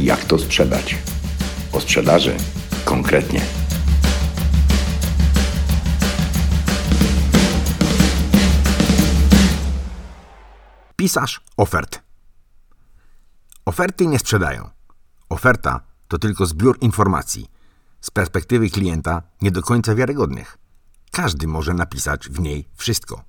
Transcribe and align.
Jak 0.00 0.24
to 0.24 0.38
sprzedać? 0.38 0.96
O 1.72 1.80
sprzedaży 1.80 2.36
konkretnie. 2.84 3.40
Pisarz 10.96 11.40
ofert. 11.56 12.02
Oferty 13.64 14.06
nie 14.06 14.18
sprzedają. 14.18 14.70
Oferta 15.28 15.80
to 16.08 16.18
tylko 16.18 16.46
zbiór 16.46 16.78
informacji, 16.80 17.50
z 18.00 18.10
perspektywy 18.10 18.70
klienta 18.70 19.22
nie 19.42 19.50
do 19.50 19.62
końca 19.62 19.94
wiarygodnych. 19.94 20.58
Każdy 21.10 21.46
może 21.46 21.74
napisać 21.74 22.28
w 22.28 22.40
niej 22.40 22.68
wszystko. 22.76 23.24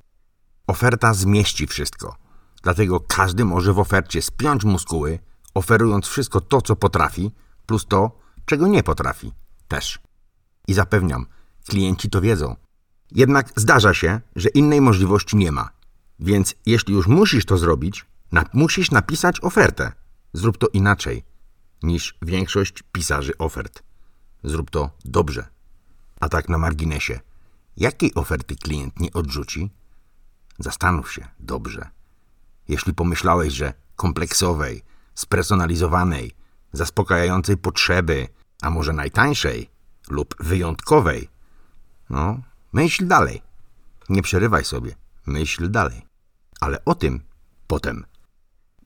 Oferta 0.68 1.14
zmieści 1.14 1.68
wszystko. 1.68 2.16
Dlatego 2.64 3.00
każdy 3.00 3.46
może 3.46 3.74
w 3.74 3.80
ofercie 3.80 4.22
spiąć 4.22 4.64
muskuły, 4.64 5.20
oferując 5.56 6.08
wszystko 6.08 6.42
to, 6.42 6.62
co 6.62 6.76
potrafi, 6.76 7.32
plus 7.66 7.86
to, 7.86 8.20
czego 8.46 8.68
nie 8.68 8.84
potrafi. 8.84 9.32
Też. 9.68 10.00
I 10.68 10.74
zapewniam, 10.74 11.26
klienci 11.68 12.10
to 12.10 12.22
wiedzą. 12.22 12.56
Jednak 13.12 13.52
zdarza 13.56 13.94
się, 13.94 14.22
że 14.36 14.50
innej 14.50 14.82
możliwości 14.82 15.38
nie 15.38 15.52
ma. 15.52 15.70
Więc 16.20 16.56
jeśli 16.66 16.94
już 16.94 17.08
musisz 17.08 17.46
to 17.46 17.58
zrobić, 17.58 18.06
na 18.32 18.46
musisz 18.54 18.92
napisać 18.92 19.44
ofertę. 19.44 19.92
Zrób 20.34 20.58
to 20.58 20.68
inaczej 20.68 21.24
niż 21.84 22.18
większość 22.22 22.84
pisarzy 22.92 23.38
ofert. 23.38 23.84
Zrób 24.44 24.70
to 24.70 24.90
dobrze. 25.06 25.48
A 26.20 26.30
tak 26.30 26.50
na 26.50 26.58
marginesie, 26.58 27.20
jakiej 27.78 28.14
oferty 28.16 28.56
klient 28.56 29.00
nie 29.00 29.14
odrzuci? 29.14 29.72
Zastanów 30.60 31.14
się 31.14 31.28
dobrze. 31.40 31.90
Jeśli 32.68 32.94
pomyślałeś, 32.94 33.54
że 33.54 33.74
kompleksowej, 33.96 34.84
spersonalizowanej, 35.16 36.32
zaspokajającej 36.74 37.58
potrzeby, 37.58 38.28
a 38.62 38.70
może 38.70 38.94
najtańszej 38.94 39.70
lub 40.10 40.36
wyjątkowej, 40.40 41.30
no, 42.10 42.40
myśl 42.74 43.08
dalej. 43.08 43.42
Nie 44.10 44.22
przerywaj 44.22 44.66
sobie, 44.66 44.96
myśl 45.26 45.72
dalej. 45.72 46.02
Ale 46.60 46.86
o 46.86 46.96
tym 46.96 47.24
potem. 47.68 48.06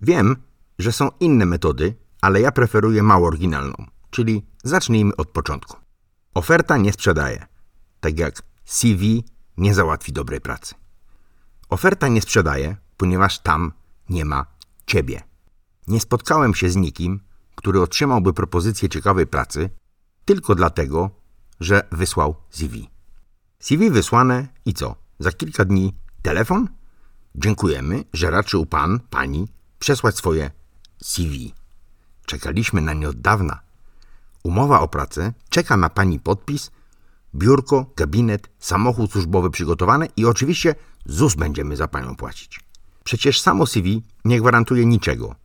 Wiem, 0.01 0.35
że 0.79 0.91
są 0.91 1.09
inne 1.19 1.45
metody, 1.45 1.95
ale 2.21 2.41
ja 2.41 2.51
preferuję 2.51 3.03
mało 3.03 3.27
oryginalną, 3.27 3.85
czyli 4.09 4.45
zacznijmy 4.63 5.15
od 5.15 5.29
początku. 5.29 5.77
Oferta 6.33 6.77
nie 6.77 6.93
sprzedaje, 6.93 7.45
tak 7.99 8.19
jak 8.19 8.41
CV 8.65 9.23
nie 9.57 9.73
załatwi 9.73 10.13
dobrej 10.13 10.41
pracy. 10.41 10.75
Oferta 11.69 12.07
nie 12.07 12.21
sprzedaje, 12.21 12.77
ponieważ 12.97 13.39
tam 13.39 13.71
nie 14.09 14.25
ma 14.25 14.45
ciebie. 14.85 15.28
Nie 15.89 15.99
spotkałem 15.99 16.55
się 16.55 16.69
z 16.69 16.75
nikim, 16.75 17.19
który 17.55 17.81
otrzymałby 17.81 18.33
propozycję 18.33 18.89
ciekawej 18.89 19.27
pracy 19.27 19.69
tylko 20.25 20.55
dlatego, 20.55 21.09
że 21.59 21.87
wysłał 21.91 22.35
CV. 22.49 22.89
CV 23.59 23.91
wysłane 23.91 24.47
i 24.65 24.73
co? 24.73 24.95
Za 25.19 25.31
kilka 25.31 25.65
dni 25.65 25.93
telefon? 26.21 26.67
Dziękujemy, 27.35 28.03
że 28.13 28.31
raczył 28.31 28.65
pan, 28.65 28.99
pani 29.09 29.47
przesłać 29.79 30.17
swoje 30.17 30.51
CV. 31.03 31.53
Czekaliśmy 32.25 32.81
na 32.81 32.93
nie 32.93 33.09
od 33.09 33.21
dawna. 33.21 33.59
Umowa 34.43 34.79
o 34.79 34.87
pracę 34.87 35.33
czeka 35.49 35.77
na 35.77 35.89
pani 35.89 36.19
podpis, 36.19 36.71
biurko, 37.35 37.85
gabinet, 37.95 38.49
samochód 38.59 39.11
służbowy 39.11 39.49
przygotowany 39.49 40.07
i 40.17 40.25
oczywiście 40.25 40.75
ZUS 41.05 41.35
będziemy 41.35 41.75
za 41.75 41.87
panią 41.87 42.15
płacić. 42.15 42.59
Przecież 43.03 43.41
samo 43.41 43.65
CV 43.65 44.03
nie 44.25 44.39
gwarantuje 44.39 44.85
niczego. 44.85 45.35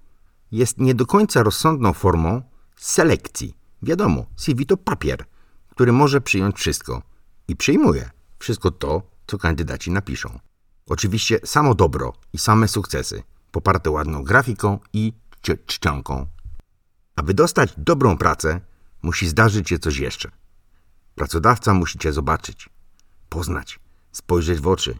Jest 0.53 0.79
nie 0.79 0.95
do 0.95 1.07
końca 1.07 1.43
rozsądną 1.43 1.93
formą 1.93 2.43
selekcji. 2.77 3.57
Wiadomo, 3.83 4.27
CV 4.37 4.67
to 4.67 4.77
papier, 4.77 5.25
który 5.71 5.93
może 5.93 6.21
przyjąć 6.21 6.57
wszystko 6.57 7.03
i 7.49 7.57
przyjmuje 7.57 8.11
wszystko 8.39 8.71
to, 8.71 9.03
co 9.27 9.39
kandydaci 9.39 9.91
napiszą. 9.91 10.39
Oczywiście 10.87 11.41
samo 11.45 11.75
dobro 11.75 12.13
i 12.33 12.39
same 12.39 12.69
sukcesy, 12.69 13.23
poparte 13.51 13.91
ładną 13.91 14.25
grafiką 14.25 14.79
i 14.93 15.13
czcionką. 15.67 16.27
Aby 17.17 17.35
dostać 17.35 17.73
dobrą 17.77 18.19
pracę, 18.19 18.61
musi 19.03 19.29
zdarzyć 19.29 19.69
się 19.69 19.79
coś 19.79 19.99
jeszcze. 19.99 20.31
Pracodawca 21.15 21.75
musi 21.75 21.99
cię 21.99 22.13
zobaczyć, 22.13 22.69
poznać, 23.29 23.81
spojrzeć 24.13 24.61
w 24.61 24.69
oczy, 24.69 24.99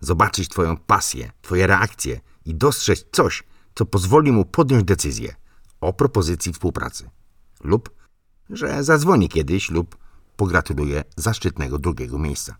zobaczyć 0.00 0.48
twoją 0.48 0.76
pasję, 0.76 1.30
twoje 1.42 1.66
reakcje 1.66 2.20
i 2.44 2.54
dostrzec 2.54 3.04
coś, 3.12 3.42
co 3.76 3.86
pozwoli 3.86 4.32
mu 4.32 4.44
podjąć 4.44 4.84
decyzję 4.84 5.34
o 5.80 5.92
propozycji 5.92 6.52
współpracy. 6.52 7.10
Lub, 7.64 7.90
że 8.50 8.84
zadzwoni 8.84 9.28
kiedyś 9.28 9.70
lub 9.70 9.96
pogratuluje 10.36 11.04
zaszczytnego 11.16 11.78
drugiego 11.78 12.18
miejsca. 12.18 12.56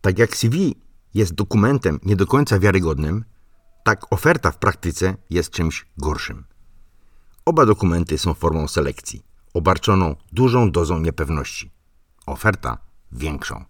Tak 0.00 0.18
jak 0.18 0.36
CV 0.36 0.74
jest 1.14 1.34
dokumentem 1.34 2.00
nie 2.04 2.16
do 2.16 2.26
końca 2.26 2.58
wiarygodnym, 2.58 3.24
tak 3.84 4.12
oferta 4.12 4.50
w 4.50 4.58
praktyce 4.58 5.16
jest 5.30 5.50
czymś 5.50 5.86
gorszym. 5.98 6.44
Oba 7.44 7.66
dokumenty 7.66 8.18
są 8.18 8.34
formą 8.34 8.68
selekcji, 8.68 9.24
obarczoną 9.54 10.16
dużą 10.32 10.70
dozą 10.70 11.00
niepewności. 11.00 11.70
Oferta 12.26 12.78
większą. 13.12 13.64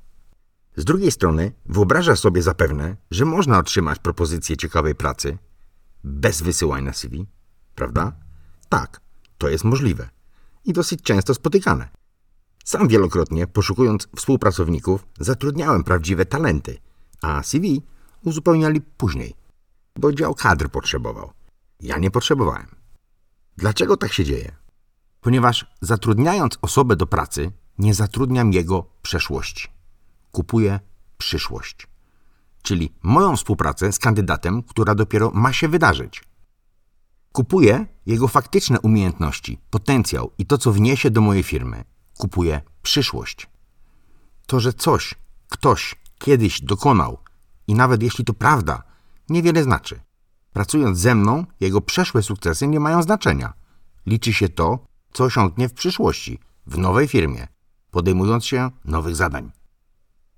Z 0.77 0.85
drugiej 0.85 1.11
strony 1.11 1.53
wyobrażasz 1.67 2.21
sobie 2.21 2.43
zapewne, 2.43 2.97
że 3.11 3.25
można 3.25 3.59
otrzymać 3.59 3.99
propozycję 3.99 4.57
ciekawej 4.57 4.95
pracy 4.95 5.39
bez 6.05 6.43
wysyłania 6.43 6.93
CV, 6.93 7.27
prawda? 7.75 8.13
Tak, 8.69 9.01
to 9.39 9.49
jest 9.49 9.65
możliwe 9.65 10.09
i 10.65 10.73
dosyć 10.73 11.03
często 11.03 11.35
spotykane. 11.35 11.89
Sam 12.65 12.89
wielokrotnie, 12.89 13.47
poszukując 13.47 14.09
współpracowników, 14.17 15.07
zatrudniałem 15.21 15.85
prawdziwe 15.85 16.27
talenty, 16.27 16.79
a 17.23 17.43
CV 17.43 17.83
uzupełniali 18.25 18.81
później, 18.81 19.35
bo 19.97 20.13
dział 20.13 20.35
kadr 20.35 20.69
potrzebował. 20.69 21.33
Ja 21.81 21.99
nie 21.99 22.11
potrzebowałem. 22.11 22.67
Dlaczego 23.57 23.97
tak 23.97 24.13
się 24.13 24.25
dzieje? 24.25 24.57
Ponieważ 25.21 25.67
zatrudniając 25.81 26.59
osobę 26.63 26.97
do 26.97 27.07
pracy, 27.07 27.53
nie 27.79 27.95
zatrudniam 27.95 28.53
jego 28.53 28.87
przeszłości. 29.03 29.69
Kupuję 30.33 30.81
przyszłość. 31.19 31.94
Czyli 32.65 32.93
moją 33.03 33.37
współpracę 33.37 33.93
z 33.93 33.99
kandydatem, 33.99 34.63
która 34.63 34.95
dopiero 34.95 35.31
ma 35.35 35.53
się 35.53 35.69
wydarzyć. 35.69 36.25
Kupuję 37.33 37.87
jego 38.07 38.29
faktyczne 38.29 38.81
umiejętności, 38.81 39.59
potencjał 39.71 40.31
i 40.39 40.47
to, 40.47 40.59
co 40.59 40.73
wniesie 40.73 41.11
do 41.11 41.21
mojej 41.21 41.43
firmy. 41.43 41.85
Kupuję 42.19 42.61
przyszłość. 42.83 43.51
To, 44.47 44.61
że 44.61 44.73
coś, 44.73 45.15
ktoś 45.49 45.95
kiedyś 46.19 46.61
dokonał 46.61 47.19
i 47.67 47.75
nawet 47.75 48.03
jeśli 48.03 48.25
to 48.25 48.35
prawda, 48.35 48.83
niewiele 49.29 49.63
znaczy. 49.63 50.01
Pracując 50.53 50.99
ze 50.99 51.15
mną, 51.15 51.47
jego 51.61 51.81
przeszłe 51.81 52.23
sukcesy 52.23 52.69
nie 52.69 52.81
mają 52.81 53.03
znaczenia. 53.03 53.53
Liczy 54.07 54.33
się 54.33 54.49
to, 54.49 54.87
co 55.13 55.25
osiągnie 55.25 55.69
w 55.69 55.75
przyszłości, 55.75 56.39
w 56.67 56.79
nowej 56.79 57.09
firmie, 57.09 57.49
podejmując 57.91 58.45
się 58.47 58.71
nowych 58.85 59.17
zadań. 59.17 59.51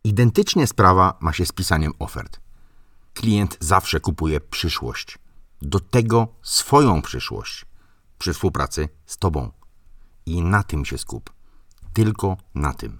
Identycznie 0.06 0.67
sprawa 0.67 1.19
ma 1.21 1.33
się 1.33 1.47
z 1.47 1.53
pisaniem 1.53 1.93
ofert. 1.99 2.41
Klient 3.15 3.56
zawsze 3.61 4.00
kupuje 4.00 4.41
przyszłość. 4.41 5.19
Do 5.62 5.81
tego 5.81 6.28
swoją 6.43 7.03
przyszłość 7.03 7.67
przy 8.19 8.33
współpracy 8.33 8.89
z 9.06 9.19
Tobą. 9.19 9.50
I 10.27 10.43
na 10.43 10.62
tym 10.62 10.84
się 10.84 10.99
skup. 10.99 11.33
Tylko 11.93 12.37
na 12.55 12.72
tym. 12.72 12.99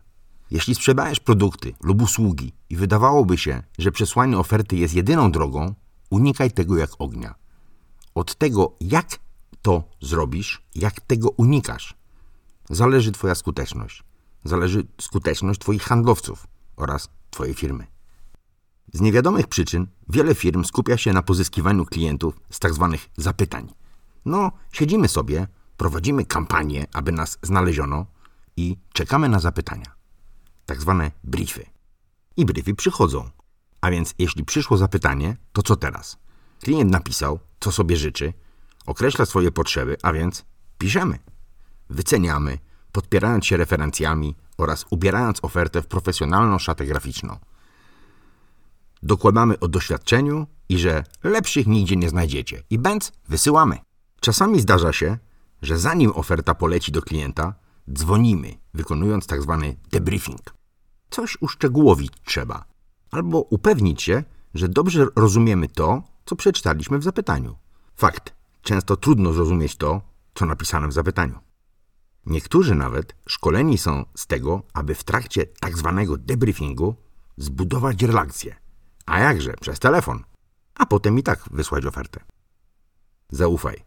Jeśli 0.50 0.75
sprzedajesz 0.75 1.21
produkty 1.21 1.75
lub 1.83 2.03
usługi 2.03 2.53
i 2.71 2.77
wydawałoby 2.77 3.38
się, 3.38 3.62
że 3.78 3.93
przesłanie 3.93 4.38
oferty 4.38 4.77
jest 4.77 4.94
jedyną 4.94 5.31
drogą, 5.31 5.75
Unikaj 6.11 6.50
tego 6.50 6.77
jak 6.77 6.91
ognia. 6.99 7.34
Od 8.14 8.35
tego, 8.35 8.76
jak 8.81 9.19
to 9.62 9.85
zrobisz, 10.00 10.62
jak 10.75 11.00
tego 11.00 11.31
unikasz, 11.31 11.94
zależy 12.70 13.12
Twoja 13.12 13.35
skuteczność. 13.35 14.03
Zależy 14.44 14.87
skuteczność 15.00 15.61
Twoich 15.61 15.82
handlowców 15.82 16.47
oraz 16.76 17.08
Twojej 17.31 17.55
firmy. 17.55 17.87
Z 18.93 19.00
niewiadomych 19.00 19.46
przyczyn 19.46 19.87
wiele 20.08 20.34
firm 20.34 20.64
skupia 20.64 20.96
się 20.96 21.12
na 21.12 21.23
pozyskiwaniu 21.23 21.87
klientów 21.87 22.40
z 22.50 22.58
tzw. 22.58 22.88
Tak 22.93 23.11
zapytań. 23.17 23.73
No, 24.25 24.52
siedzimy 24.73 25.08
sobie, 25.08 25.46
prowadzimy 25.76 26.25
kampanię, 26.25 26.87
aby 26.93 27.12
nas 27.12 27.38
znaleziono 27.43 28.06
i 28.56 28.76
czekamy 28.93 29.28
na 29.28 29.40
zapytania. 29.40 29.94
Tak 30.67 30.81
zwane 30.81 31.11
briefy. 31.25 31.67
I 32.37 32.44
briefy 32.44 32.75
przychodzą. 32.75 33.31
A 33.81 33.90
więc 33.90 34.14
jeśli 34.19 34.44
przyszło 34.44 34.76
zapytanie, 34.76 35.37
to 35.52 35.62
co 35.62 35.76
teraz? 35.76 36.19
Klient 36.62 36.90
napisał, 36.90 37.38
co 37.61 37.72
sobie 37.72 37.96
życzy, 37.96 38.32
określa 38.87 39.26
swoje 39.26 39.52
potrzeby, 39.52 39.96
a 40.02 40.12
więc 40.12 40.44
piszemy. 40.79 41.19
Wyceniamy, 41.90 42.58
podpierając 42.96 43.46
się 43.46 43.56
referencjami 43.56 44.34
oraz 44.58 44.87
ubierając 44.90 45.44
ofertę 45.44 45.82
w 45.82 45.87
profesjonalną 45.87 46.58
szatę 46.58 46.87
graficzną. 46.87 47.38
Dokładamy 49.02 49.58
o 49.60 49.69
doświadczeniu 49.69 50.46
i 50.69 50.78
że 50.78 51.04
lepszych 51.25 51.66
nigdzie 51.66 51.96
nie 51.96 52.08
znajdziecie. 52.08 52.62
I 52.70 52.78
bęc 52.78 53.12
wysyłamy. 53.28 53.78
Czasami 54.20 54.60
zdarza 54.60 54.93
się, 54.93 55.19
że 55.62 55.78
zanim 55.78 56.12
oferta 56.14 56.54
poleci 56.54 56.93
do 56.93 57.02
klienta, 57.02 57.54
dzwonimy, 57.93 58.54
wykonując 58.75 59.26
tak 59.26 59.43
zwany 59.43 59.76
debriefing. 59.90 60.54
Coś 61.10 61.37
uszczegółowić 61.40 62.12
trzeba, 62.25 62.64
albo 63.10 63.40
upewnić 63.40 64.02
się, 64.02 64.25
że 64.54 64.69
dobrze 64.69 65.06
rozumiemy 65.16 65.69
to, 65.69 66.02
co 66.25 66.37
przeczytaliśmy 66.37 66.98
w 66.98 67.04
zapytaniu. 67.04 67.56
Fakt, 67.96 68.34
często 68.62 68.96
trudno 68.96 69.32
zrozumieć 69.32 69.76
to, 69.76 70.00
co 70.34 70.46
napisane 70.46 70.88
w 70.88 70.93
zapytaniu. 70.93 71.45
Niektórzy 72.26 72.75
nawet 72.75 73.14
szkoleni 73.28 73.78
są 73.78 74.05
z 74.17 74.26
tego, 74.26 74.62
aby 74.75 74.94
w 74.94 75.05
trakcie 75.05 75.46
tak 75.46 75.78
zwanego 75.78 76.17
debriefingu 76.17 76.94
zbudować 77.37 78.02
relację. 78.02 78.56
A 79.06 79.19
jakże, 79.20 79.52
przez 79.61 79.78
telefon. 79.78 80.25
A 80.75 80.87
potem 80.87 81.19
i 81.19 81.23
tak 81.23 81.44
wysłać 81.50 81.87
ofertę. 81.87 82.20
Zaufaj. 83.31 83.84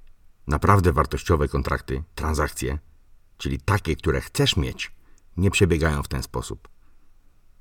Naprawdę 0.47 0.93
wartościowe 0.93 1.47
kontrakty, 1.47 2.03
transakcje, 2.15 2.79
czyli 3.37 3.59
takie, 3.59 3.95
które 3.95 4.21
chcesz 4.21 4.57
mieć, 4.57 4.91
nie 5.37 5.51
przebiegają 5.51 6.03
w 6.03 6.07
ten 6.07 6.23
sposób. 6.23 6.67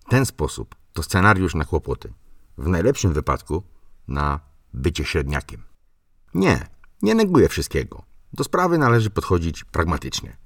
Ten 0.09 0.27
sposób 0.27 0.75
to 0.93 1.03
scenariusz 1.03 1.55
na 1.55 1.65
kłopoty. 1.65 2.13
W 2.59 2.69
najlepszym 2.69 3.13
wypadku 3.13 3.63
na 4.09 4.41
bycie 4.75 5.05
średniakiem. 5.05 5.63
Nie, 6.35 6.67
nie 7.03 7.15
neguję 7.15 7.49
wszystkiego. 7.49 8.03
Do 8.33 8.45
sprawy 8.45 8.79
należy 8.79 9.11
podchodzić 9.11 9.65
pragmatycznie. 9.65 10.37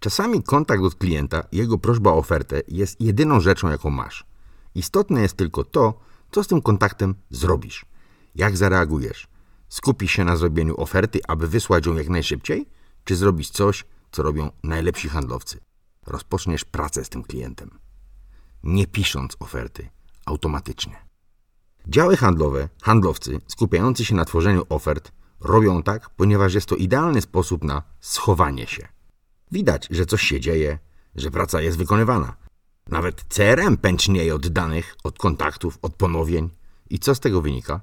Czasami 0.00 0.42
kontakt 0.42 0.82
od 0.82 0.94
klienta 0.94 1.42
i 1.52 1.56
jego 1.56 1.78
prośba 1.78 2.10
o 2.10 2.16
ofertę 2.16 2.62
jest 2.68 3.00
jedyną 3.00 3.40
rzeczą, 3.40 3.68
jaką 3.68 3.90
masz. 3.90 4.26
Istotne 4.74 5.20
jest 5.22 5.36
tylko 5.36 5.64
to, 5.64 6.00
co 6.30 6.44
z 6.44 6.46
tym 6.46 6.62
kontaktem 6.62 7.14
zrobisz. 7.30 7.86
Jak 8.34 8.56
zareagujesz? 8.56 9.28
Skupisz 9.68 10.12
się 10.12 10.24
na 10.24 10.36
zrobieniu 10.36 10.80
oferty, 10.80 11.20
aby 11.28 11.48
wysłać 11.48 11.86
ją 11.86 11.94
jak 11.94 12.08
najszybciej? 12.08 12.68
Czy 13.04 13.16
zrobisz 13.16 13.50
coś, 13.50 13.84
co 14.12 14.22
robią 14.22 14.50
najlepsi 14.62 15.08
handlowcy? 15.08 15.60
Rozpoczniesz 16.06 16.64
pracę 16.64 17.04
z 17.04 17.08
tym 17.08 17.22
klientem. 17.22 17.78
Nie 18.62 18.86
pisząc 18.86 19.36
oferty 19.40 19.88
automatycznie. 20.26 20.96
Działy 21.86 22.16
handlowe, 22.16 22.68
handlowcy 22.82 23.40
skupiający 23.46 24.04
się 24.04 24.14
na 24.14 24.24
tworzeniu 24.24 24.62
ofert 24.68 25.12
robią 25.40 25.82
tak, 25.82 26.10
ponieważ 26.10 26.54
jest 26.54 26.66
to 26.66 26.76
idealny 26.76 27.20
sposób 27.20 27.64
na 27.64 27.82
schowanie 28.00 28.66
się. 28.66 28.88
Widać, 29.52 29.88
że 29.90 30.06
coś 30.06 30.22
się 30.22 30.40
dzieje, 30.40 30.78
że 31.14 31.30
praca 31.30 31.60
jest 31.60 31.78
wykonywana. 31.78 32.36
Nawet 32.88 33.24
CRM 33.28 33.76
pęcznieje 33.76 34.34
od 34.34 34.48
danych, 34.48 34.96
od 35.04 35.18
kontaktów, 35.18 35.78
od 35.82 35.94
pomówień. 35.94 36.50
I 36.90 36.98
co 36.98 37.14
z 37.14 37.20
tego 37.20 37.42
wynika? 37.42 37.80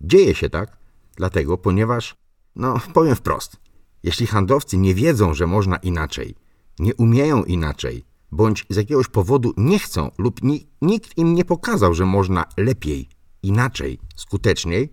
Dzieje 0.00 0.34
się 0.34 0.50
tak, 0.50 0.76
dlatego, 1.16 1.58
ponieważ, 1.58 2.16
no 2.56 2.80
powiem 2.94 3.16
wprost, 3.16 3.56
jeśli 4.02 4.26
handlowcy 4.26 4.76
nie 4.76 4.94
wiedzą, 4.94 5.34
że 5.34 5.46
można 5.46 5.76
inaczej, 5.76 6.34
nie 6.78 6.94
umieją 6.94 7.44
inaczej, 7.44 8.04
bądź 8.32 8.66
z 8.70 8.76
jakiegoś 8.76 9.08
powodu 9.08 9.54
nie 9.56 9.78
chcą 9.78 10.10
lub 10.18 10.42
ni 10.42 10.66
nikt 10.82 11.18
im 11.18 11.34
nie 11.34 11.44
pokazał, 11.44 11.94
że 11.94 12.06
można 12.06 12.44
lepiej, 12.56 13.08
inaczej, 13.42 13.98
skuteczniej, 14.16 14.92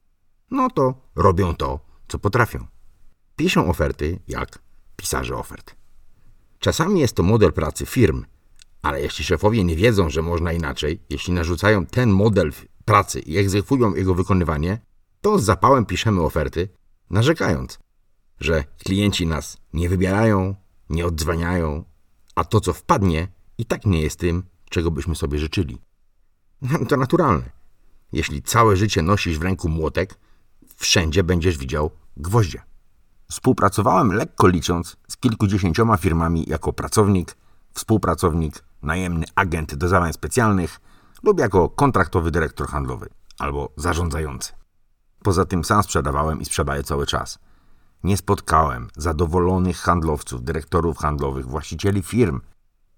no 0.52 0.70
to 0.70 1.02
robią 1.16 1.56
to, 1.56 1.80
co 2.08 2.20
potrafią. 2.20 2.68
Piszą 3.36 3.70
oferty 3.70 4.20
jak 4.28 4.67
pisarze 4.98 5.36
ofert. 5.36 5.76
Czasami 6.60 7.00
jest 7.00 7.16
to 7.16 7.24
model 7.24 7.54
pracy 7.54 7.86
firm, 7.86 8.26
ale 8.82 9.02
jeśli 9.02 9.26
szefowie 9.26 9.64
nie 9.64 9.76
wiedzą, 9.76 10.10
że 10.10 10.22
można 10.22 10.54
inaczej, 10.54 11.00
jeśli 11.10 11.34
narzucają 11.34 11.86
ten 11.86 12.10
model 12.12 12.52
pracy 12.86 13.20
i 13.20 13.38
egzekwują 13.38 13.96
jego 13.96 14.16
wykonywanie, 14.16 14.80
to 15.22 15.40
z 15.40 15.44
zapałem 15.44 15.86
piszemy 15.86 16.22
oferty, 16.22 16.70
narzekając, 17.10 17.80
że 18.40 18.64
klienci 18.84 19.28
nas 19.28 19.58
nie 19.74 19.90
wybierają, 19.90 20.56
nie 20.90 21.06
odzwaniają, 21.06 21.84
a 22.36 22.44
to, 22.44 22.62
co 22.62 22.74
wpadnie, 22.74 23.28
i 23.58 23.66
tak 23.66 23.86
nie 23.86 24.02
jest 24.02 24.20
tym, 24.20 24.44
czego 24.70 24.92
byśmy 24.92 25.16
sobie 25.16 25.40
życzyli. 25.40 25.78
To 26.90 26.98
naturalne. 26.98 27.50
Jeśli 28.12 28.42
całe 28.42 28.78
życie 28.78 29.02
nosisz 29.02 29.40
w 29.40 29.42
ręku 29.42 29.70
młotek, 29.70 30.20
wszędzie 30.76 31.24
będziesz 31.24 31.58
widział 31.58 31.92
gwoździe. 32.18 32.62
Współpracowałem 33.32 34.14
lekko 34.14 34.48
licząc 34.48 34.98
z 35.08 35.18
kilkudziesięcioma 35.18 35.98
firmami 35.98 36.46
jako 36.48 36.74
pracownik, 36.74 37.38
współpracownik, 37.74 38.64
najemny 38.82 39.26
agent 39.36 39.76
do 39.76 39.88
zadań 39.88 40.14
specjalnych 40.14 40.80
lub 41.24 41.40
jako 41.40 41.70
kontraktowy 41.70 42.32
dyrektor 42.32 42.68
handlowy 42.68 43.10
albo 43.40 43.70
zarządzający. 43.78 44.52
Poza 45.24 45.46
tym 45.46 45.64
sam 45.64 45.84
sprzedawałem 45.84 46.42
i 46.42 46.46
sprzedaję 46.46 46.84
cały 46.84 47.06
czas. 47.06 47.40
Nie 48.04 48.18
spotkałem 48.18 48.88
zadowolonych 48.98 49.78
handlowców, 49.78 50.44
dyrektorów 50.44 50.98
handlowych, 50.98 51.46
właścicieli 51.46 52.02
firm, 52.02 52.42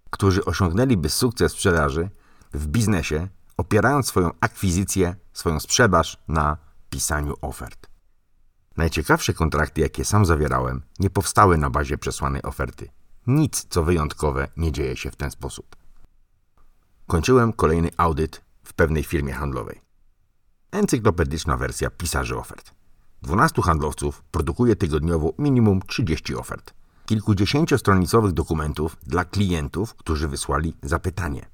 którzy 0.09 0.45
osiągnęliby 0.45 1.09
sukces 1.09 1.51
sprzedaży 1.51 2.09
w 2.53 2.67
biznesie, 2.67 3.27
opierając 3.57 4.07
swoją 4.07 4.31
akwizycję, 4.41 5.15
swoją 5.33 5.59
sprzedaż 5.59 6.17
na 6.27 6.57
pisaniu 6.89 7.33
ofert. 7.41 7.88
Najciekawsze 8.79 9.33
kontrakty, 9.33 9.81
jakie 9.81 10.05
sam 10.05 10.25
zawierałem, 10.25 10.81
nie 10.99 11.09
powstały 11.09 11.57
na 11.57 11.69
bazie 11.69 11.97
przesłanej 11.97 12.41
oferty. 12.41 12.89
Nic, 13.27 13.65
co 13.69 13.83
wyjątkowe, 13.83 14.47
nie 14.57 14.71
dzieje 14.71 14.97
się 14.97 15.11
w 15.11 15.15
ten 15.15 15.31
sposób. 15.31 15.75
Kończyłem 17.07 17.53
kolejny 17.53 17.89
audyt 17.97 18.41
w 18.63 18.73
pewnej 18.73 19.03
firmie 19.03 19.33
handlowej. 19.33 19.81
Encyklopedyczna 20.71 21.57
wersja 21.57 21.89
pisarzy 21.89 22.37
ofert. 22.37 22.71
12 23.21 23.61
handlowców 23.61 24.23
produkuje 24.31 24.75
tygodniowo 24.75 25.33
minimum 25.37 25.81
30 25.87 26.35
ofert. 26.35 26.73
Kilkudziesięciostronicowych 27.05 28.31
dokumentów 28.31 28.97
dla 29.03 29.25
klientów, 29.25 29.95
którzy 29.95 30.27
wysłali 30.27 30.73
zapytanie. 30.83 31.45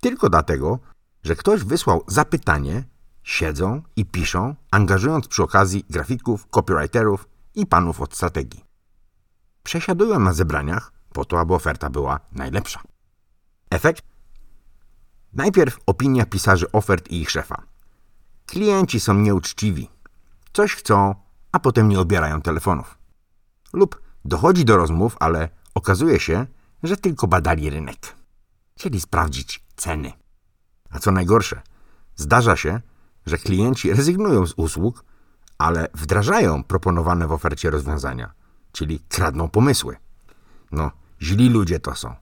Tylko 0.00 0.30
dlatego, 0.30 0.78
że 1.24 1.36
ktoś 1.36 1.64
wysłał 1.64 2.04
zapytanie, 2.06 2.84
siedzą 3.26 3.82
i 3.96 4.04
piszą, 4.04 4.54
angażując 4.70 5.28
przy 5.28 5.42
okazji 5.42 5.84
grafików, 5.90 6.46
copywriterów 6.46 7.28
i 7.54 7.66
panów 7.66 8.00
od 8.00 8.14
strategii. 8.14 8.64
Przesiadują 9.62 10.18
na 10.18 10.32
zebraniach 10.32 10.92
po 11.12 11.24
to, 11.24 11.40
aby 11.40 11.54
oferta 11.54 11.90
była 11.90 12.20
najlepsza. 12.32 12.80
Efekt? 13.70 14.04
Najpierw 15.32 15.78
opinia 15.86 16.26
pisarzy 16.26 16.72
ofert 16.72 17.08
i 17.08 17.20
ich 17.20 17.30
szefa. 17.30 17.62
Klienci 18.46 19.00
są 19.00 19.14
nieuczciwi. 19.14 19.88
Coś 20.52 20.74
chcą, 20.74 21.14
a 21.52 21.58
potem 21.58 21.88
nie 21.88 22.00
odbierają 22.00 22.42
telefonów. 22.42 22.98
Lub 23.72 24.02
dochodzi 24.24 24.64
do 24.64 24.76
rozmów, 24.76 25.16
ale 25.20 25.48
okazuje 25.74 26.20
się, 26.20 26.46
że 26.82 26.96
tylko 26.96 27.26
badali 27.26 27.70
rynek. 27.70 28.16
Chcieli 28.76 29.00
sprawdzić 29.00 29.64
ceny. 29.76 30.12
A 30.90 30.98
co 30.98 31.10
najgorsze, 31.10 31.62
zdarza 32.16 32.56
się, 32.56 32.80
że 33.26 33.38
klienci 33.38 33.92
rezygnują 33.92 34.46
z 34.46 34.54
usług, 34.56 35.04
ale 35.58 35.88
wdrażają 35.94 36.64
proponowane 36.64 37.26
w 37.26 37.32
ofercie 37.32 37.70
rozwiązania, 37.70 38.32
czyli 38.72 39.00
kradną 39.08 39.48
pomysły. 39.48 39.96
No, 40.72 40.90
źli 41.22 41.48
ludzie 41.48 41.80
to 41.80 41.94
są. 41.94 42.14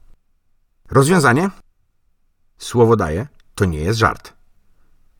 Rozwiązanie? 0.91 1.49
Słowo 2.57 2.95
daję, 2.95 3.27
to 3.55 3.65
nie 3.65 3.79
jest 3.79 3.99
żart. 3.99 4.33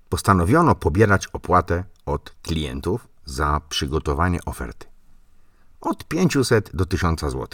Postanowiono 0.09 0.75
pobierać 0.75 1.27
opłatę 1.27 1.83
od 2.05 2.35
klientów 2.41 3.07
za 3.25 3.61
przygotowanie 3.69 4.39
oferty. 4.45 4.87
Od 5.81 6.07
500 6.07 6.75
do 6.75 6.85
1000 6.85 7.21
zł. 7.21 7.47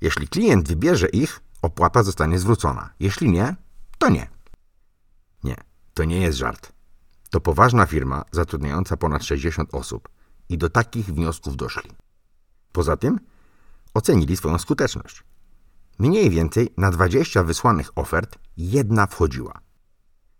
Jeśli 0.00 0.28
klient 0.28 0.68
wybierze 0.68 1.08
ich, 1.08 1.40
opłata 1.62 2.02
zostanie 2.02 2.38
zwrócona. 2.38 2.90
Jeśli 3.00 3.30
nie, 3.30 3.56
to 3.98 4.08
nie. 4.08 4.30
Nie, 5.44 5.56
to 5.94 6.04
nie 6.04 6.20
jest 6.20 6.38
żart. 6.38 6.73
To 7.34 7.40
poważna 7.40 7.86
firma 7.86 8.24
zatrudniająca 8.32 8.96
ponad 8.96 9.24
60 9.24 9.74
osób 9.74 10.08
i 10.48 10.58
do 10.58 10.70
takich 10.70 11.06
wniosków 11.06 11.56
doszli. 11.56 11.90
Poza 12.72 12.96
tym 12.96 13.20
ocenili 13.94 14.36
swoją 14.36 14.58
skuteczność. 14.58 15.24
Mniej 15.98 16.30
więcej 16.30 16.68
na 16.76 16.90
20 16.90 17.44
wysłanych 17.44 17.98
ofert 17.98 18.38
jedna 18.56 19.06
wchodziła. 19.06 19.60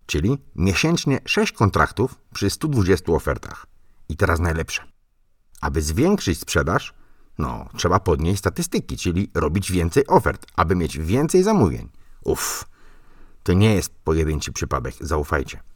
Czyli 0.07 0.39
miesięcznie 0.57 1.21
6 1.25 1.53
kontraktów 1.53 2.15
przy 2.35 2.51
120 2.51 3.13
ofertach. 3.13 3.67
I 4.09 4.17
teraz 4.17 4.41
najlepsze. 4.41 4.83
Aby 5.61 5.83
zwiększyć 5.83 6.41
sprzedaż, 6.41 6.95
no, 7.39 7.69
trzeba 7.77 8.01
podnieść 8.01 8.39
statystyki, 8.39 8.97
czyli 8.97 9.31
robić 9.35 9.73
więcej 9.73 10.07
ofert, 10.07 10.47
aby 10.57 10.77
mieć 10.77 10.99
więcej 10.99 11.43
zamówień. 11.43 11.89
Uff, 12.25 12.65
to 13.43 13.53
nie 13.53 13.75
jest 13.75 13.95
pojedynczy 14.05 14.53
przypadek, 14.53 14.95
zaufajcie. 15.01 15.74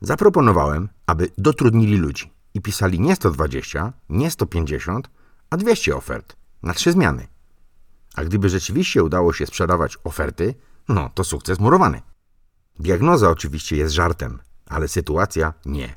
Zaproponowałem, 0.00 0.88
aby 1.06 1.30
dotrudnili 1.38 1.96
ludzi 1.96 2.32
i 2.54 2.60
pisali 2.60 3.00
nie 3.00 3.16
120, 3.16 3.92
nie 4.08 4.30
150, 4.30 5.10
a 5.50 5.56
200 5.56 5.96
ofert 5.96 6.36
na 6.62 6.74
trzy 6.74 6.92
zmiany. 6.92 7.26
A 8.14 8.24
gdyby 8.24 8.48
rzeczywiście 8.48 9.02
udało 9.02 9.32
się 9.32 9.46
sprzedawać 9.46 9.98
oferty, 10.04 10.54
no 10.88 11.10
to 11.14 11.24
sukces 11.24 11.58
murowany. 11.58 12.02
Diagnoza 12.78 13.30
oczywiście 13.30 13.76
jest 13.76 13.94
żartem, 13.94 14.38
ale 14.66 14.88
sytuacja 14.88 15.54
nie. 15.66 15.96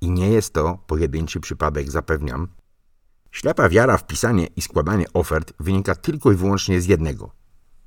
I 0.00 0.10
nie 0.10 0.28
jest 0.28 0.52
to 0.52 0.78
pojedynczy 0.86 1.40
przypadek, 1.40 1.90
zapewniam. 1.90 2.48
Ślepa 3.30 3.68
wiara 3.68 3.98
w 3.98 4.06
pisanie 4.06 4.46
i 4.46 4.62
składanie 4.62 5.06
ofert 5.14 5.52
wynika 5.60 5.94
tylko 5.94 6.32
i 6.32 6.36
wyłącznie 6.36 6.80
z 6.80 6.86
jednego. 6.86 7.30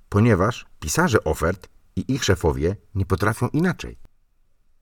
Ponieważ 0.10 0.66
pisarze 0.80 1.24
ofert 1.24 1.70
i 1.96 2.14
ich 2.14 2.24
szefowie 2.24 2.76
nie 2.96 3.06
potrafią 3.06 3.48
inaczej. 3.48 4.09